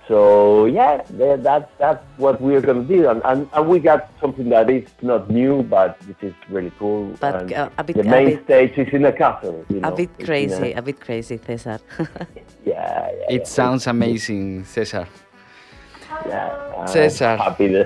so 0.09 0.65
yeah, 0.65 1.03
that's 1.47 1.69
that's 1.77 2.03
what 2.17 2.41
we're 2.41 2.61
gonna 2.61 2.83
do, 2.83 3.07
and, 3.07 3.21
and 3.23 3.47
and 3.53 3.63
we 3.69 3.77
got 3.79 4.09
something 4.19 4.49
that 4.49 4.67
is 4.69 4.89
not 5.03 5.29
new, 5.29 5.61
but 5.61 5.97
which 6.07 6.23
is 6.23 6.33
really 6.49 6.71
cool. 6.79 7.13
But, 7.21 7.35
and 7.43 7.53
uh, 7.53 7.69
a 7.77 7.83
bit- 7.83 7.95
the 7.97 8.01
a 8.01 8.15
main 8.17 8.29
bit- 8.29 8.43
stage 8.45 8.73
is 8.87 8.91
in 8.91 9.05
a 9.05 9.13
castle. 9.13 9.63
You 9.69 9.81
know, 9.81 9.89
a 9.89 9.95
bit 9.95 10.09
crazy, 10.25 10.71
a- 10.73 10.79
a 10.79 10.81
bit 10.81 10.99
crazy, 10.99 11.37
Cesar. 11.45 11.79
yeah, 12.65 13.11
yeah. 13.19 13.35
It 13.35 13.45
sounds 13.47 13.85
amazing, 13.85 14.65
Cesar. 14.65 15.07
yeah, 16.27 16.85
Cesar. 16.85 17.37
Happy. 17.37 17.67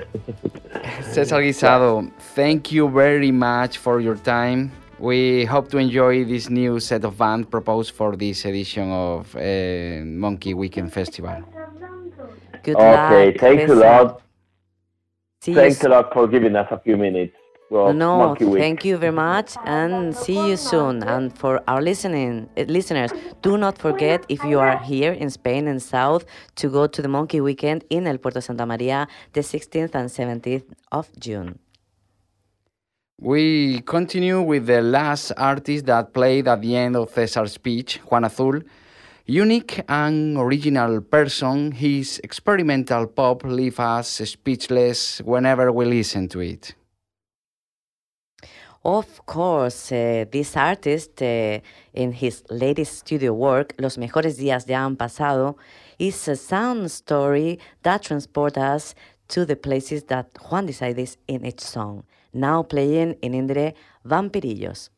Cesar 1.12 1.40
Guisado, 1.42 2.10
thank 2.34 2.72
you 2.72 2.88
very 2.88 3.30
much 3.32 3.76
for 3.78 4.00
your 4.00 4.16
time. 4.16 4.72
We 4.98 5.44
hope 5.44 5.68
to 5.72 5.78
enjoy 5.78 6.24
this 6.24 6.48
new 6.48 6.80
set 6.80 7.04
of 7.04 7.18
band 7.18 7.50
proposed 7.50 7.92
for 7.94 8.16
this 8.16 8.44
edition 8.46 8.90
of 8.90 9.36
uh, 9.36 9.40
Monkey 10.04 10.54
Weekend 10.54 10.90
Festival. 10.92 11.42
Good 12.64 12.76
okay, 12.76 13.26
luck. 13.26 13.36
thanks 13.38 13.70
a 13.70 13.74
lot. 13.74 14.20
See 15.42 15.52
you 15.52 15.56
Thanks 15.58 15.78
s- 15.80 15.84
a 15.84 15.88
lot 15.90 16.12
for 16.14 16.26
giving 16.26 16.56
us 16.56 16.68
a 16.70 16.78
few 16.80 16.96
minutes. 16.96 17.34
Well, 17.70 17.92
No, 17.92 18.34
thank 18.38 18.84
you 18.84 18.96
very 18.98 19.12
much, 19.12 19.56
and 19.64 20.14
see 20.14 20.40
you 20.50 20.56
soon. 20.56 21.02
And 21.02 21.36
for 21.36 21.62
our 21.66 21.82
listening 21.82 22.48
uh, 22.56 22.62
listeners, 22.62 23.10
do 23.42 23.56
not 23.58 23.78
forget 23.78 24.24
if 24.28 24.44
you 24.44 24.58
are 24.60 24.78
here 24.78 25.12
in 25.12 25.28
Spain 25.30 25.66
and 25.66 25.82
South 25.82 26.24
to 26.56 26.68
go 26.68 26.86
to 26.86 27.02
the 27.02 27.08
Monkey 27.08 27.40
Weekend 27.40 27.84
in 27.90 28.06
El 28.06 28.18
Puerto 28.18 28.40
Santa 28.40 28.64
Maria, 28.66 29.08
the 29.32 29.40
16th 29.40 29.94
and 29.94 30.08
17th 30.08 30.64
of 30.92 31.08
June. 31.18 31.58
We 33.20 33.80
continue 33.82 34.40
with 34.42 34.66
the 34.66 34.82
last 34.82 35.32
artist 35.36 35.86
that 35.86 36.12
played 36.12 36.48
at 36.48 36.60
the 36.60 36.76
end 36.76 36.96
of 36.96 37.10
Cesar's 37.10 37.52
speech, 37.52 37.96
Juan 38.10 38.24
Azul. 38.24 38.60
Unique 39.26 39.80
and 39.88 40.36
original 40.36 41.00
person, 41.00 41.72
his 41.72 42.20
experimental 42.22 43.06
pop 43.06 43.42
leaves 43.42 43.78
us 43.78 44.20
speechless 44.22 45.22
whenever 45.24 45.72
we 45.72 45.86
listen 45.86 46.28
to 46.28 46.40
it. 46.40 46.74
Of 48.84 49.24
course, 49.24 49.90
uh, 49.92 50.26
this 50.30 50.54
artist, 50.58 51.22
uh, 51.22 51.60
in 51.94 52.12
his 52.12 52.44
latest 52.50 52.98
studio 52.98 53.32
work, 53.32 53.72
Los 53.78 53.96
Mejores 53.96 54.38
Días 54.38 54.68
Ya 54.68 54.80
Han 54.80 54.94
Pasado, 54.94 55.56
is 55.98 56.28
a 56.28 56.36
sound 56.36 56.90
story 56.90 57.58
that 57.82 58.02
transports 58.02 58.58
us 58.58 58.94
to 59.28 59.46
the 59.46 59.56
places 59.56 60.04
that 60.04 60.26
Juan 60.50 60.66
decides 60.66 61.16
in 61.26 61.46
each 61.46 61.60
song. 61.60 62.04
Now 62.34 62.62
playing 62.62 63.14
in 63.22 63.32
IndieRE 63.32 63.72
Vampirillos. 64.06 64.90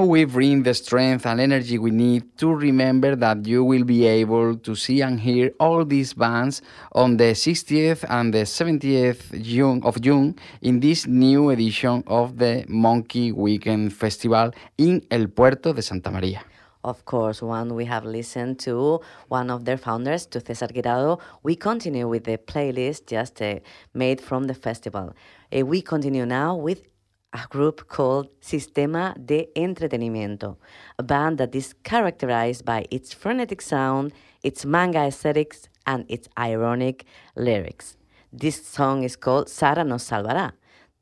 Now 0.00 0.06
we 0.06 0.24
bring 0.24 0.62
the 0.62 0.72
strength 0.72 1.26
and 1.26 1.38
energy 1.38 1.76
we 1.76 1.90
need 1.90 2.22
to 2.38 2.54
remember 2.54 3.14
that 3.16 3.44
you 3.44 3.62
will 3.62 3.84
be 3.84 4.06
able 4.06 4.56
to 4.56 4.74
see 4.74 5.02
and 5.02 5.20
hear 5.20 5.52
all 5.60 5.84
these 5.84 6.14
bands 6.14 6.62
on 6.92 7.18
the 7.18 7.34
60th 7.34 8.06
and 8.08 8.32
the 8.32 8.44
70th 8.44 9.42
June 9.42 9.82
of 9.84 10.00
June 10.00 10.36
in 10.62 10.80
this 10.80 11.06
new 11.06 11.50
edition 11.50 12.02
of 12.06 12.38
the 12.38 12.64
Monkey 12.66 13.30
Weekend 13.30 13.92
Festival 13.92 14.52
in 14.78 15.04
El 15.10 15.26
Puerto 15.26 15.74
de 15.74 15.82
Santa 15.82 16.08
María. 16.08 16.40
Of 16.82 17.04
course, 17.04 17.42
when 17.42 17.74
we 17.74 17.84
have 17.84 18.06
listened 18.06 18.58
to, 18.60 19.02
one 19.28 19.50
of 19.50 19.66
their 19.66 19.76
founders, 19.76 20.24
to 20.28 20.40
César 20.40 20.72
Guisado. 20.72 21.20
We 21.42 21.56
continue 21.56 22.08
with 22.08 22.24
the 22.24 22.38
playlist 22.38 23.06
just 23.06 23.42
uh, 23.42 23.56
made 23.92 24.22
from 24.22 24.44
the 24.44 24.54
festival. 24.54 25.14
Uh, 25.54 25.66
we 25.66 25.82
continue 25.82 26.24
now 26.24 26.56
with 26.56 26.89
a 27.32 27.46
group 27.48 27.88
called 27.88 28.28
Sistema 28.40 29.14
de 29.24 29.48
Entretenimiento, 29.56 30.56
a 30.98 31.02
band 31.02 31.38
that 31.38 31.54
is 31.54 31.74
characterized 31.84 32.64
by 32.64 32.86
its 32.90 33.12
frenetic 33.12 33.62
sound, 33.62 34.12
its 34.42 34.64
manga 34.64 35.00
aesthetics, 35.00 35.68
and 35.86 36.04
its 36.08 36.28
ironic 36.38 37.04
lyrics. 37.36 37.96
This 38.32 38.64
song 38.66 39.02
is 39.02 39.16
called 39.16 39.48
Sara 39.48 39.84
nos 39.84 40.08
salvará. 40.08 40.52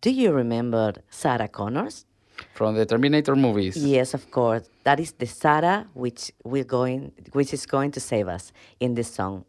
Do 0.01 0.11
you 0.11 0.33
remember 0.33 0.95
Sarah 1.11 1.49
Connors? 1.49 2.05
From 2.55 2.77
the 2.77 2.87
Terminator 2.87 3.35
movies. 3.35 3.77
Yes, 3.77 4.14
of 4.14 4.31
course. 4.31 4.71
That 4.85 5.01
is 5.01 5.12
the 5.12 5.27
Sara 5.27 5.88
which 5.95 6.31
will 6.45 6.64
going 6.64 7.12
which 7.33 7.53
is 7.53 7.67
going 7.67 7.91
to 7.93 8.01
save 8.01 8.29
us 8.29 8.53
in 8.79 8.95
this 8.95 9.12
song. 9.12 9.45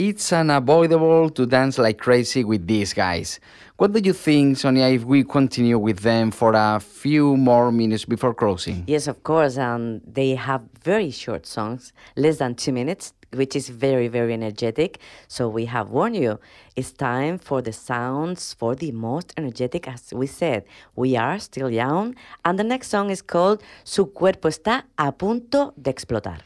It's 0.00 0.32
unavoidable 0.32 1.28
to 1.28 1.44
dance 1.44 1.76
like 1.76 1.98
crazy 1.98 2.42
with 2.42 2.66
these 2.66 2.94
guys. 2.94 3.38
What 3.76 3.92
do 3.92 4.00
you 4.00 4.14
think, 4.14 4.56
Sonia, 4.56 4.86
if 4.86 5.04
we 5.04 5.24
continue 5.24 5.78
with 5.78 5.98
them 5.98 6.30
for 6.30 6.54
a 6.54 6.80
few 6.80 7.36
more 7.36 7.70
minutes 7.70 8.06
before 8.06 8.32
closing? 8.32 8.84
Yes, 8.86 9.08
of 9.08 9.22
course. 9.22 9.58
And 9.58 10.00
they 10.06 10.36
have 10.36 10.62
very 10.82 11.10
short 11.10 11.44
songs, 11.44 11.92
less 12.16 12.38
than 12.38 12.54
two 12.54 12.72
minutes, 12.72 13.12
which 13.34 13.54
is 13.54 13.68
very, 13.68 14.08
very 14.08 14.32
energetic. 14.32 15.00
So 15.28 15.50
we 15.50 15.66
have 15.66 15.90
warned 15.90 16.16
you. 16.16 16.40
It's 16.76 16.92
time 16.92 17.36
for 17.36 17.60
the 17.60 17.74
sounds 17.74 18.54
for 18.54 18.74
the 18.74 18.92
most 18.92 19.34
energetic. 19.36 19.86
As 19.86 20.14
we 20.14 20.26
said, 20.26 20.64
we 20.96 21.14
are 21.18 21.38
still 21.38 21.68
young. 21.68 22.14
And 22.42 22.58
the 22.58 22.64
next 22.64 22.88
song 22.88 23.10
is 23.10 23.20
called 23.20 23.62
Su 23.84 24.06
cuerpo 24.06 24.48
está 24.48 24.84
a 24.96 25.12
punto 25.12 25.74
de 25.76 25.90
explotar. 25.90 26.40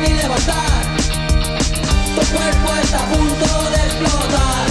Ni 0.00 0.14
levantar. 0.14 0.82
Tu 2.14 2.22
cuerpo 2.34 2.68
está 2.82 2.98
a 2.98 3.06
punto 3.06 3.46
de 3.72 3.78
explotar. 3.86 4.66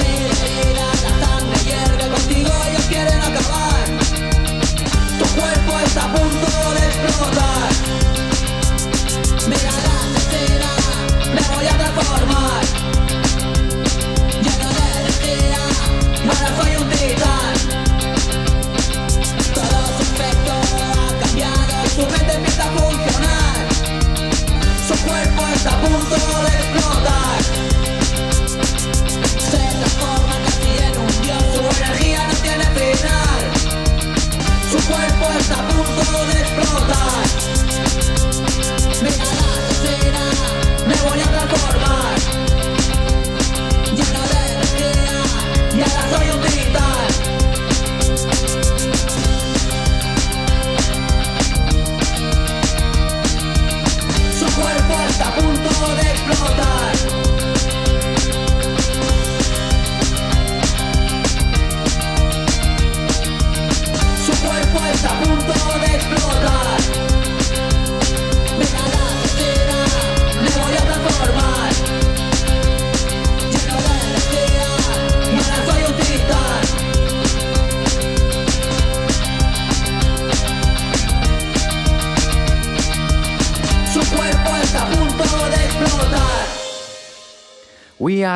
Mil 0.00 0.26
heridas, 0.44 0.96
la 1.06 1.12
sangre 1.22 1.58
hierve 1.64 2.04
contigo, 2.08 2.52
ellos 2.68 2.86
quieren 2.88 3.20
acabar. 3.20 3.84
Tu 5.18 5.26
cuerpo 5.38 5.72
está 5.86 6.04
a 6.04 6.12
punto 6.14 6.48
de 6.76 6.82
explotar. 6.90 7.68
Mira 9.50 9.72
la 9.86 9.94
asesina, 10.06 10.70
me 11.34 11.42
voy 11.54 11.66
a 11.66 11.76
transformar. 11.78 12.64
Lleno 14.44 14.68
de 14.76 14.84
energía, 15.00 15.60
ahora 16.28 16.48
soy 16.56 16.76
un 16.76 16.88
titán. 16.90 17.15
Su 21.96 22.02
mente 22.02 22.32
empieza 22.34 22.62
a 22.62 22.70
funcionar. 22.72 23.56
Su 24.86 24.94
cuerpo 25.02 25.46
está 25.54 25.70
a 25.70 25.80
punto 25.80 26.14
de 26.44 26.52
explotar. 26.60 27.42
Se 29.50 29.56
transforma 29.56 30.34
casi 30.44 30.70
en 30.84 30.94
un 30.98 31.14
dios, 31.22 31.42
su 31.54 31.62
energía 31.82 32.20
no 32.28 32.34
tiene 32.34 32.66
final. 32.76 33.40
Su 34.70 34.78
cuerpo 34.86 35.24
está 35.40 35.54
a 35.54 35.68
punto 35.68 36.26
de 36.26 36.36
explotar. 36.40 37.26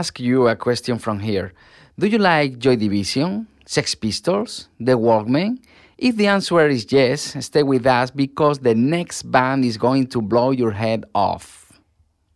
Ask 0.01 0.19
you 0.19 0.49
a 0.49 0.57
question 0.57 0.97
from 0.99 1.19
here. 1.21 1.53
Do 2.01 2.07
you 2.07 2.21
like 2.33 2.59
Joy 2.65 2.77
Division, 2.87 3.47
Sex 3.67 3.95
Pistols, 3.95 4.51
The 4.89 4.97
Walkmen? 5.07 5.51
If 5.99 6.17
the 6.17 6.29
answer 6.37 6.67
is 6.69 6.83
yes, 6.91 7.21
stay 7.45 7.63
with 7.63 7.85
us 7.99 8.09
because 8.11 8.57
the 8.61 8.75
next 8.75 9.21
band 9.35 9.61
is 9.71 9.77
going 9.77 10.07
to 10.15 10.19
blow 10.33 10.53
your 10.63 10.75
head 10.83 11.01
off. 11.15 11.45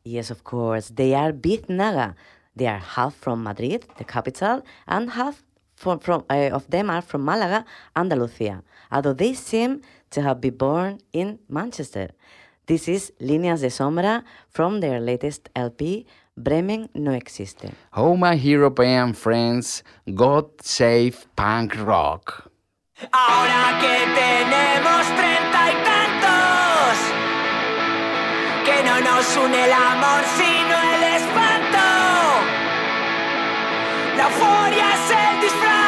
Yes, 0.04 0.30
of 0.34 0.44
course. 0.44 0.86
They 1.00 1.14
are 1.14 1.32
Big 1.32 1.60
Naga. 1.70 2.14
They 2.54 2.66
are 2.66 2.82
half 2.96 3.14
from 3.24 3.42
Madrid, 3.42 3.80
the 3.96 4.04
capital, 4.04 4.56
and 4.86 5.04
half 5.18 5.42
from, 5.74 5.98
from 6.00 6.18
uh, 6.28 6.50
of 6.58 6.68
them 6.68 6.90
are 6.90 7.02
from 7.10 7.24
Malaga, 7.24 7.64
Andalusia, 7.96 8.62
although 8.92 9.16
they 9.22 9.32
seem 9.32 9.80
to 10.10 10.20
have 10.20 10.38
been 10.44 10.56
born 10.56 11.00
in 11.12 11.38
Manchester. 11.48 12.10
This 12.66 12.88
is 12.88 13.12
Líneas 13.20 13.60
de 13.60 13.70
Sombra 13.78 14.22
from 14.48 14.80
their 14.80 15.00
latest 15.00 15.50
LP, 15.54 16.06
Bremen 16.36 16.90
no 16.94 17.12
existe. 17.12 17.72
Oh, 17.92 18.16
my 18.16 18.34
European 18.34 19.12
friends, 19.12 19.84
God 20.12 20.46
save 20.60 21.26
punk 21.36 21.76
rock. 21.76 22.50
Ahora 23.12 23.78
que 23.80 23.96
tenemos 24.14 25.06
treinta 25.14 25.70
y 25.70 25.74
tantos, 25.84 26.98
no 28.84 29.00
nos 29.00 29.36
une 29.36 29.64
el 29.64 29.72
amor, 29.72 30.24
sino 30.36 30.74
el 30.94 31.02
espanto. 31.18 31.86
La 34.16 34.24
euforia 34.24 34.94
es 34.94 35.10
el 35.10 35.40
disfraz 35.40 35.83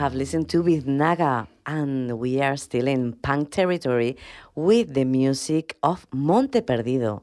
have 0.00 0.14
listened 0.14 0.48
to 0.48 0.62
Biznaga, 0.62 1.46
and 1.66 2.18
we 2.18 2.40
are 2.40 2.56
still 2.56 2.88
in 2.88 3.12
punk 3.20 3.50
territory 3.50 4.16
with 4.54 4.94
the 4.94 5.04
music 5.04 5.76
of 5.82 6.08
Monteperdido. 6.10 7.20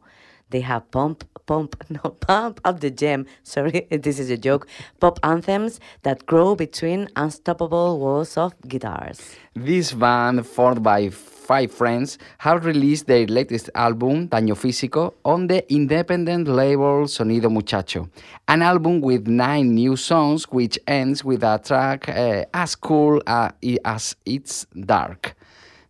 They 0.52 0.62
have 0.62 0.92
pump, 0.92 1.24
pump, 1.48 1.76
no, 1.90 2.12
pump 2.12 2.62
up 2.64 2.80
the 2.80 2.92
gem. 2.92 3.26
Sorry, 3.42 3.88
this 4.06 4.20
is 4.20 4.30
a 4.30 4.38
joke. 4.38 4.68
Pop 5.00 5.20
anthems 5.24 5.80
that 6.04 6.28
grow 6.28 6.54
between 6.54 7.10
unstoppable 7.16 8.00
walls 8.00 8.38
of 8.38 8.54
guitars. 8.68 9.36
This 9.56 9.94
band, 9.94 10.46
formed 10.46 10.84
by 10.84 11.10
five 11.48 11.72
friends, 11.72 12.18
have 12.40 12.66
released 12.66 13.08
their 13.08 13.26
latest 13.26 13.70
album, 13.74 14.28
Daño 14.28 14.56
Físico, 14.56 15.14
on 15.24 15.48
the 15.48 15.60
independent 15.74 16.48
label 16.48 17.06
Sonido 17.08 17.50
Muchacho. 17.50 18.10
An 18.50 18.62
album 18.62 19.00
with 19.00 19.28
nine 19.28 19.74
new 19.74 19.96
songs, 19.96 20.44
which 20.52 20.78
ends 20.86 21.24
with 21.24 21.44
a 21.44 21.60
track 21.64 22.10
uh, 22.10 22.44
as 22.54 22.76
cool 22.76 23.22
uh, 23.26 23.52
as 23.86 24.16
it's 24.26 24.66
dark. 24.76 25.36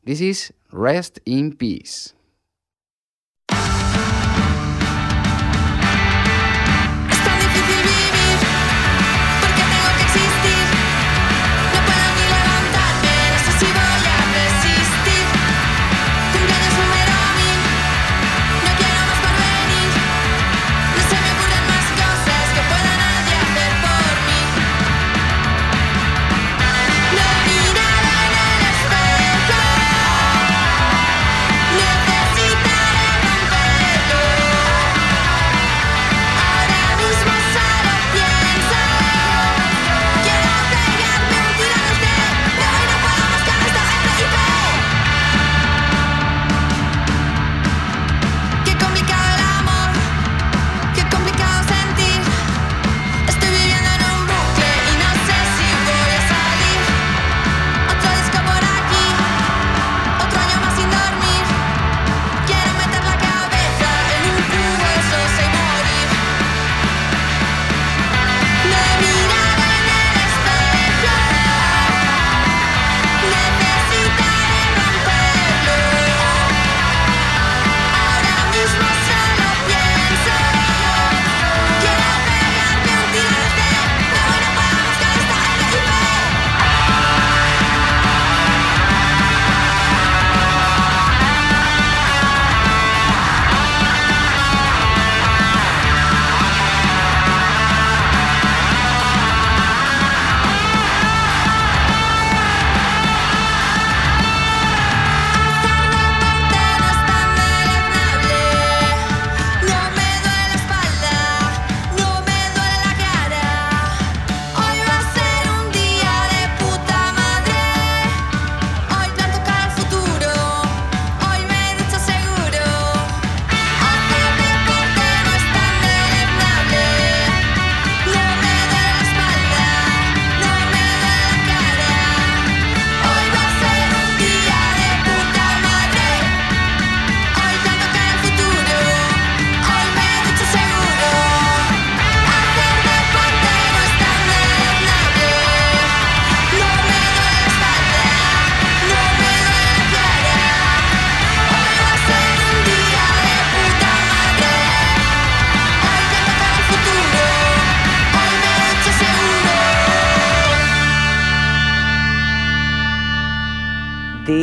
This 0.06 0.22
is 0.22 0.54
Rest 0.72 1.20
in 1.26 1.56
Peace. 1.56 2.14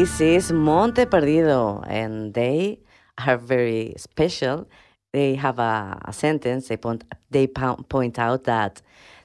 This 0.05 0.21
is 0.21 0.53
Monteperdido, 0.53 1.83
and 1.89 2.35
they 2.35 2.81
are 3.17 3.39
very 3.39 3.95
special. 3.97 4.69
They 5.15 5.35
have 5.37 5.59
a, 5.59 5.99
a 6.05 6.13
sentence. 6.13 6.69
They 6.69 6.77
point, 6.77 7.05
they 7.31 7.47
point 7.47 8.19
out 8.19 8.45
that 8.45 8.83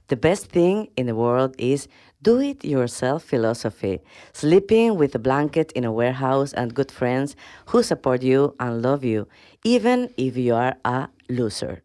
the 0.07 0.15
best 0.15 0.45
thing 0.45 0.87
in 0.95 1.07
the 1.07 1.15
world 1.15 1.53
is 1.57 1.89
do 2.21 2.39
it 2.39 2.63
yourself 2.63 3.25
philosophy. 3.25 3.99
Sleeping 4.31 4.95
with 4.95 5.13
a 5.15 5.19
blanket 5.19 5.73
in 5.73 5.83
a 5.83 5.91
warehouse 5.91 6.53
and 6.53 6.73
good 6.73 6.93
friends 6.93 7.35
who 7.65 7.83
support 7.83 8.23
you 8.23 8.55
and 8.57 8.81
love 8.81 9.03
you, 9.03 9.27
even 9.65 10.13
if 10.15 10.37
you 10.37 10.55
are 10.55 10.77
a 10.85 11.09
loser. 11.27 11.83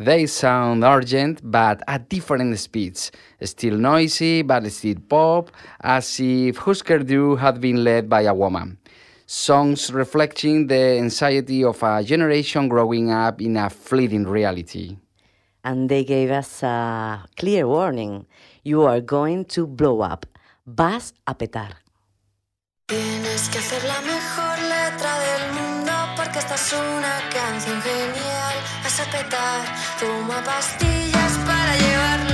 They 0.00 0.26
sound 0.26 0.82
urgent, 0.82 1.40
but 1.44 1.82
at 1.86 2.08
different 2.08 2.58
speeds. 2.58 3.12
Still 3.42 3.76
noisy, 3.76 4.42
but 4.42 4.64
still 4.72 4.96
pop, 5.08 5.50
as 5.80 6.18
if 6.18 6.56
Husker 6.56 7.00
Du 7.00 7.36
had 7.36 7.60
been 7.60 7.84
led 7.84 8.08
by 8.08 8.22
a 8.22 8.34
woman. 8.34 8.78
Songs 9.26 9.92
reflecting 9.92 10.66
the 10.66 10.98
anxiety 10.98 11.62
of 11.62 11.82
a 11.82 12.02
generation 12.02 12.66
growing 12.68 13.12
up 13.12 13.40
in 13.40 13.56
a 13.56 13.68
fleeting 13.68 14.24
reality. 14.24 14.96
and 15.64 15.88
they 15.88 16.04
gave 16.04 16.30
us 16.30 16.62
a 16.62 17.26
clear 17.36 17.66
warning. 17.66 18.26
You 18.62 18.82
are 18.82 19.00
going 19.00 19.44
to 19.56 19.66
blow 19.66 20.00
up. 20.00 20.26
Vas 20.66 21.12
a 21.26 21.34
petar. 21.34 21.82
Tienes 22.86 23.48
que 23.48 23.58
hacer 23.58 23.84
la 23.84 24.00
mejor 24.00 24.58
letra 24.58 25.18
del 25.18 25.52
mundo 25.52 25.92
porque 26.16 26.38
esta 26.38 26.54
es 26.54 26.72
una 26.72 27.20
canción 27.32 27.80
genial. 27.82 28.79
Toma 29.98 30.42
pastillas 30.44 31.38
para 31.46 31.76
llevarlo 31.76 32.29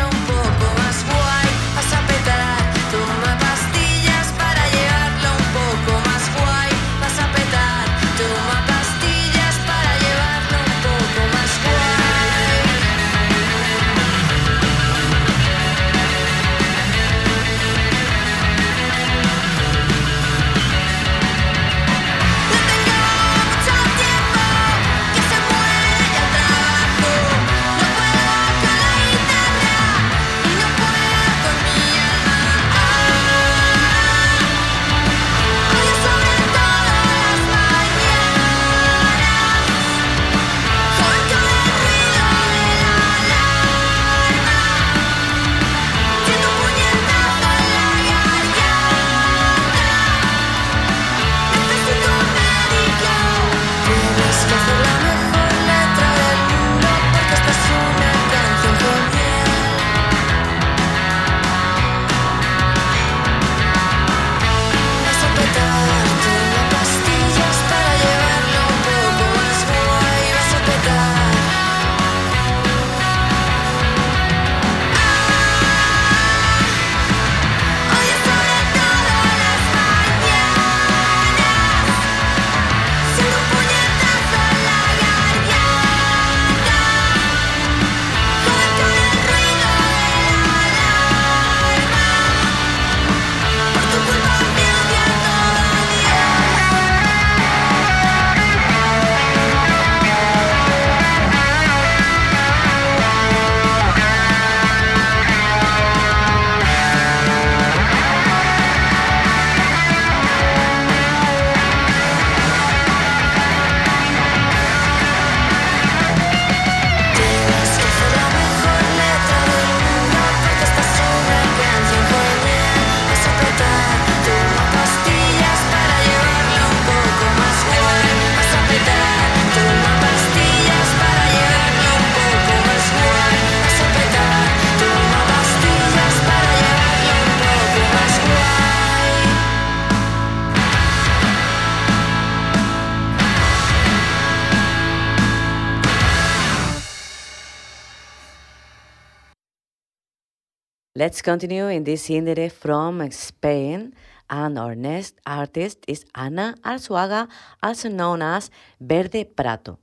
Let's 150.99 151.21
continue 151.21 151.69
in 151.69 151.85
this 151.85 152.09
indie 152.09 152.51
from 152.51 153.11
Spain. 153.11 153.93
And 154.31 154.59
our 154.59 154.75
next 154.75 155.21
artist 155.27 155.85
is 155.87 156.07
Ana 156.15 156.55
Arzuaga, 156.65 157.29
also 157.63 157.91
known 157.91 158.23
as 158.23 158.51
Verde 158.81 159.25
Prato. 159.25 159.79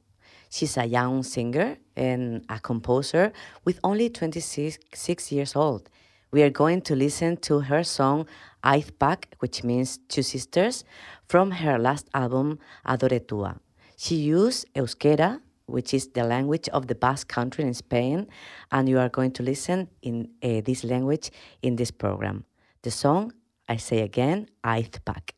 She's 0.49 0.75
a 0.75 0.85
young 0.85 1.21
singer 1.21 1.77
and 1.95 2.43
a 2.49 2.59
composer 2.59 3.31
with 3.63 3.79
only 3.83 4.09
26 4.09 5.31
years 5.31 5.55
old. 5.55 5.87
We 6.31 6.41
are 6.41 6.49
going 6.49 6.81
to 6.81 6.95
listen 6.95 7.37
to 7.41 7.59
her 7.59 7.83
song 7.83 8.25
Aizpak, 8.63 9.25
which 9.37 9.63
means 9.63 9.99
two 10.09 10.23
sisters, 10.23 10.83
from 11.27 11.51
her 11.51 11.77
last 11.77 12.07
album 12.15 12.57
Adore 12.87 13.19
Tua. 13.19 13.59
She 13.97 14.15
used 14.15 14.65
Euskera, 14.73 15.41
which 15.73 15.91
is 15.93 16.09
the 16.09 16.23
language 16.23 16.69
of 16.69 16.85
the 16.85 16.93
Basque 16.93 17.27
country 17.27 17.63
in 17.63 17.73
Spain, 17.73 18.27
and 18.71 18.87
you 18.87 18.99
are 18.99 19.09
going 19.09 19.31
to 19.31 19.41
listen 19.41 19.89
in 20.03 20.29
uh, 20.43 20.61
this 20.63 20.83
language 20.83 21.31
in 21.63 21.75
this 21.75 21.89
program. 21.89 22.45
The 22.83 22.91
song, 22.91 23.33
I 23.67 23.77
say 23.77 24.01
again, 24.01 24.49
Aizpak. 24.63 25.31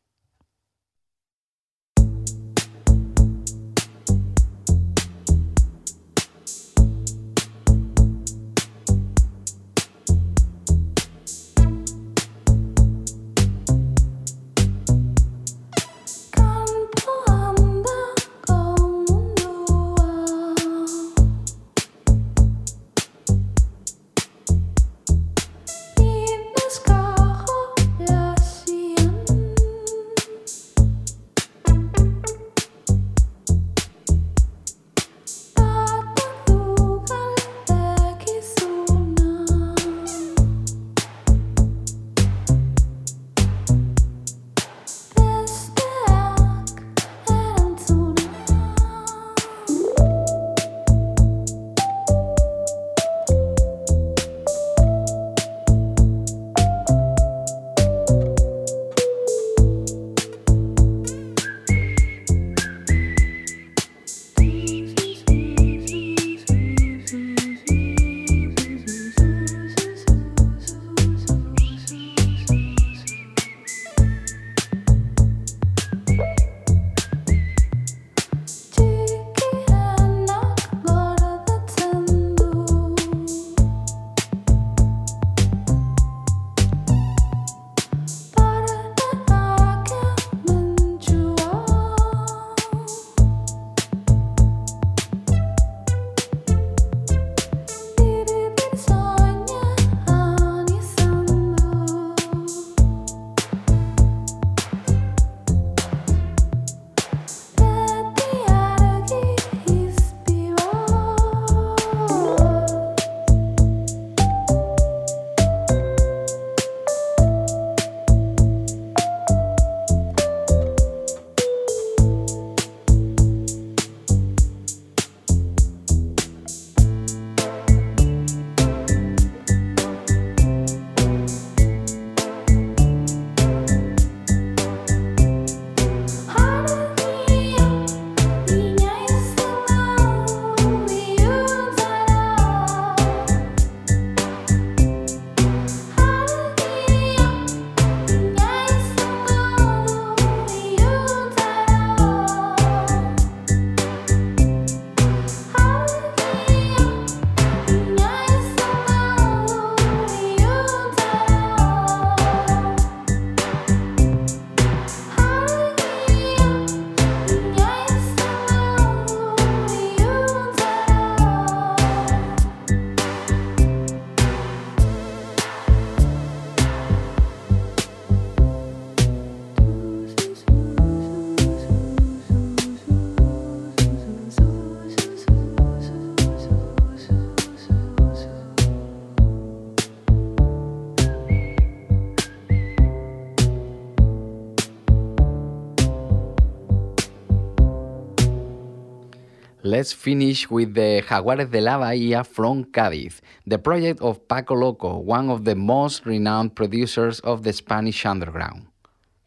Let's 199.86 199.92
finish 199.92 200.50
with 200.50 200.74
the 200.74 201.00
Jaguares 201.08 201.48
de 201.48 201.60
la 201.60 201.78
Bahía 201.78 202.26
from 202.26 202.64
Cádiz, 202.64 203.20
the 203.46 203.56
project 203.56 204.00
of 204.00 204.26
Paco 204.26 204.56
Loco, 204.56 204.98
one 204.98 205.30
of 205.30 205.44
the 205.44 205.54
most 205.54 206.04
renowned 206.04 206.56
producers 206.56 207.20
of 207.20 207.44
the 207.44 207.52
Spanish 207.52 208.04
underground. 208.04 208.66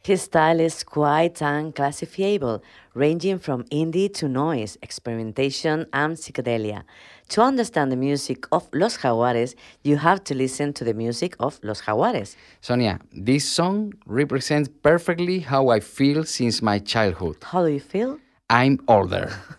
His 0.04 0.24
style 0.24 0.60
is 0.60 0.84
quite 0.84 1.42
unclassifiable, 1.42 2.62
ranging 2.94 3.40
from 3.40 3.64
indie 3.72 4.14
to 4.16 4.28
noise, 4.28 4.78
experimentation, 4.82 5.86
and 5.94 6.18
psychedelia. 6.18 6.84
To 7.30 7.42
understand 7.42 7.94
the 7.94 7.96
music 7.96 8.46
of 8.52 8.68
Los 8.74 8.98
Jaguares, 8.98 9.56
you 9.84 9.96
have 9.96 10.26
to 10.26 10.36
listen 10.36 10.74
to 10.74 10.84
the 10.84 10.94
music 10.94 11.38
of 11.40 11.58
Los 11.64 11.84
Jaguares. 11.84 12.36
Sonia, 12.60 13.00
this 13.14 13.48
song 13.48 13.94
represents 14.06 14.68
perfectly 14.84 15.40
how 15.40 15.70
I 15.70 15.80
feel 15.80 16.26
since 16.26 16.62
my 16.62 16.80
childhood. 16.80 17.38
How 17.44 17.64
do 17.66 17.72
you 17.72 17.80
feel? 17.80 18.20
I'm 18.50 18.82
older. 18.90 19.32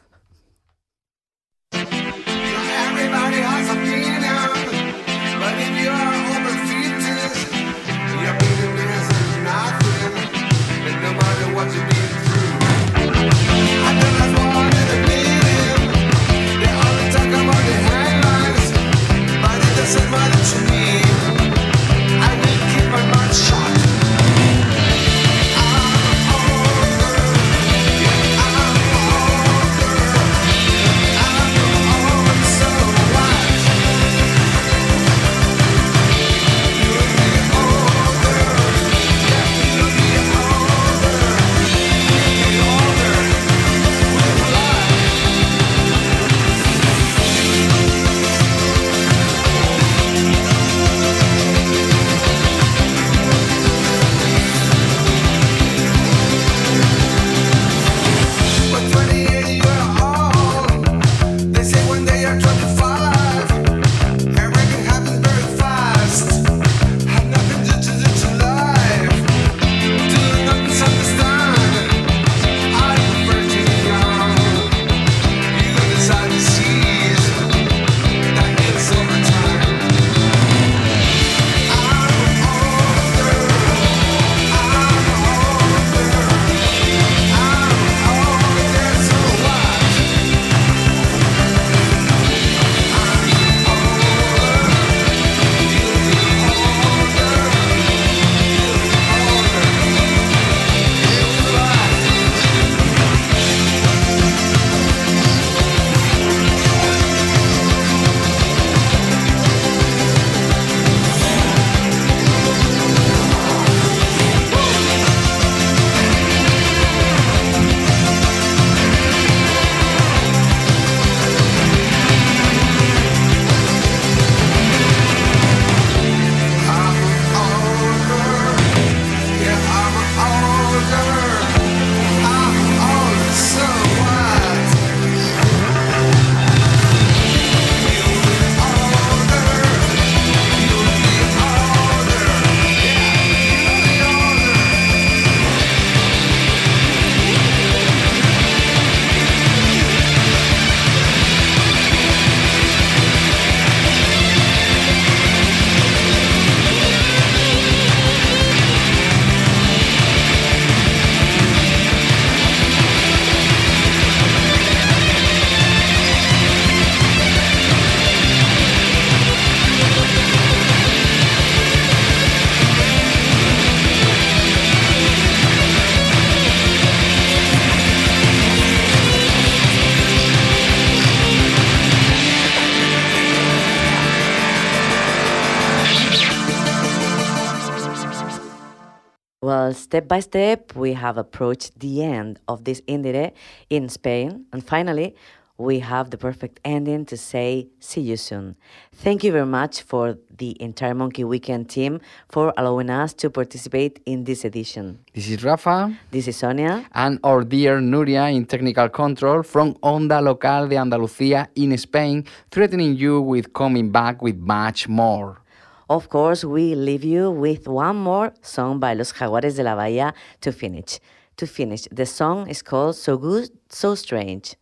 step 189.90 190.06
by 190.06 190.20
step, 190.20 190.76
we 190.76 190.92
have 190.92 191.18
approached 191.18 191.80
the 191.80 192.04
end 192.04 192.38
of 192.46 192.62
this 192.62 192.80
IndieRE 192.82 193.32
in 193.70 193.88
Spain. 193.88 194.46
And 194.52 194.62
finally, 194.64 195.16
we 195.58 195.80
have 195.80 196.10
the 196.10 196.16
perfect 196.16 196.60
ending 196.64 197.04
to 197.06 197.16
say, 197.16 197.66
see 197.80 198.00
you 198.00 198.16
soon. 198.16 198.54
Thank 198.94 199.24
you 199.24 199.32
very 199.32 199.50
much 199.60 199.82
for 199.82 200.16
the 200.38 200.50
entire 200.62 200.94
Monkey 200.94 201.24
Weekend 201.24 201.68
team 201.68 202.00
for 202.28 202.54
allowing 202.56 202.88
us 202.88 203.12
to 203.14 203.30
participate 203.30 204.00
in 204.06 204.22
this 204.22 204.44
edition. 204.44 205.00
This 205.12 205.28
is 205.28 205.42
Rafa 205.42 205.92
This 206.12 206.28
is 206.28 206.36
Sonia. 206.36 206.86
and 206.94 207.18
our 207.24 207.42
dear 207.42 207.80
Nuria 207.80 208.32
in 208.32 208.44
technical 208.46 208.88
control 208.88 209.42
from 209.42 209.74
Onda 209.82 210.22
Local 210.22 210.68
de 210.68 210.76
Andalucía 210.76 211.48
in 211.56 211.76
Spain, 211.76 212.24
threatening 212.52 212.94
you 212.94 213.20
with 213.20 213.52
coming 213.52 213.90
back 213.90 214.22
with 214.22 214.38
much 214.38 214.88
more. 214.88 215.42
Of 215.90 216.08
course, 216.08 216.44
we 216.44 216.76
leave 216.76 217.02
you 217.02 217.32
with 217.32 217.66
one 217.66 217.96
more 217.96 218.32
song 218.42 218.78
by 218.78 218.94
Los 218.94 219.12
Jaguares 219.12 219.56
de 219.56 219.64
la 219.64 219.74
Bahía 219.74 220.14
to 220.40 220.52
finish. 220.52 221.00
To 221.36 221.48
finish, 221.48 221.88
the 221.90 222.06
song 222.06 222.48
is 222.48 222.62
called 222.62 222.94
So 222.94 223.16
Good, 223.16 223.50
So 223.68 223.96
Strange. 223.96 224.54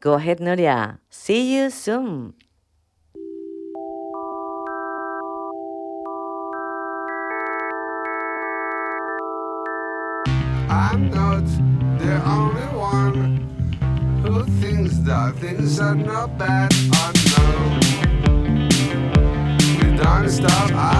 Go 0.00 0.14
ahead, 0.14 0.38
Nuria. 0.38 0.98
See 1.10 1.54
you 1.54 1.68
soon. 1.68 2.32
I'm 10.70 11.10
not 11.10 11.44
the 12.00 12.22
only 12.24 12.68
one 12.72 13.44
who 14.24 14.44
thinks 14.62 14.96
that 15.00 15.36
things 15.36 15.78
are 15.78 15.94
not 15.94 16.38
bad. 16.38 16.72
Know 16.90 17.39
stop. 20.40 20.70
At 20.70 20.99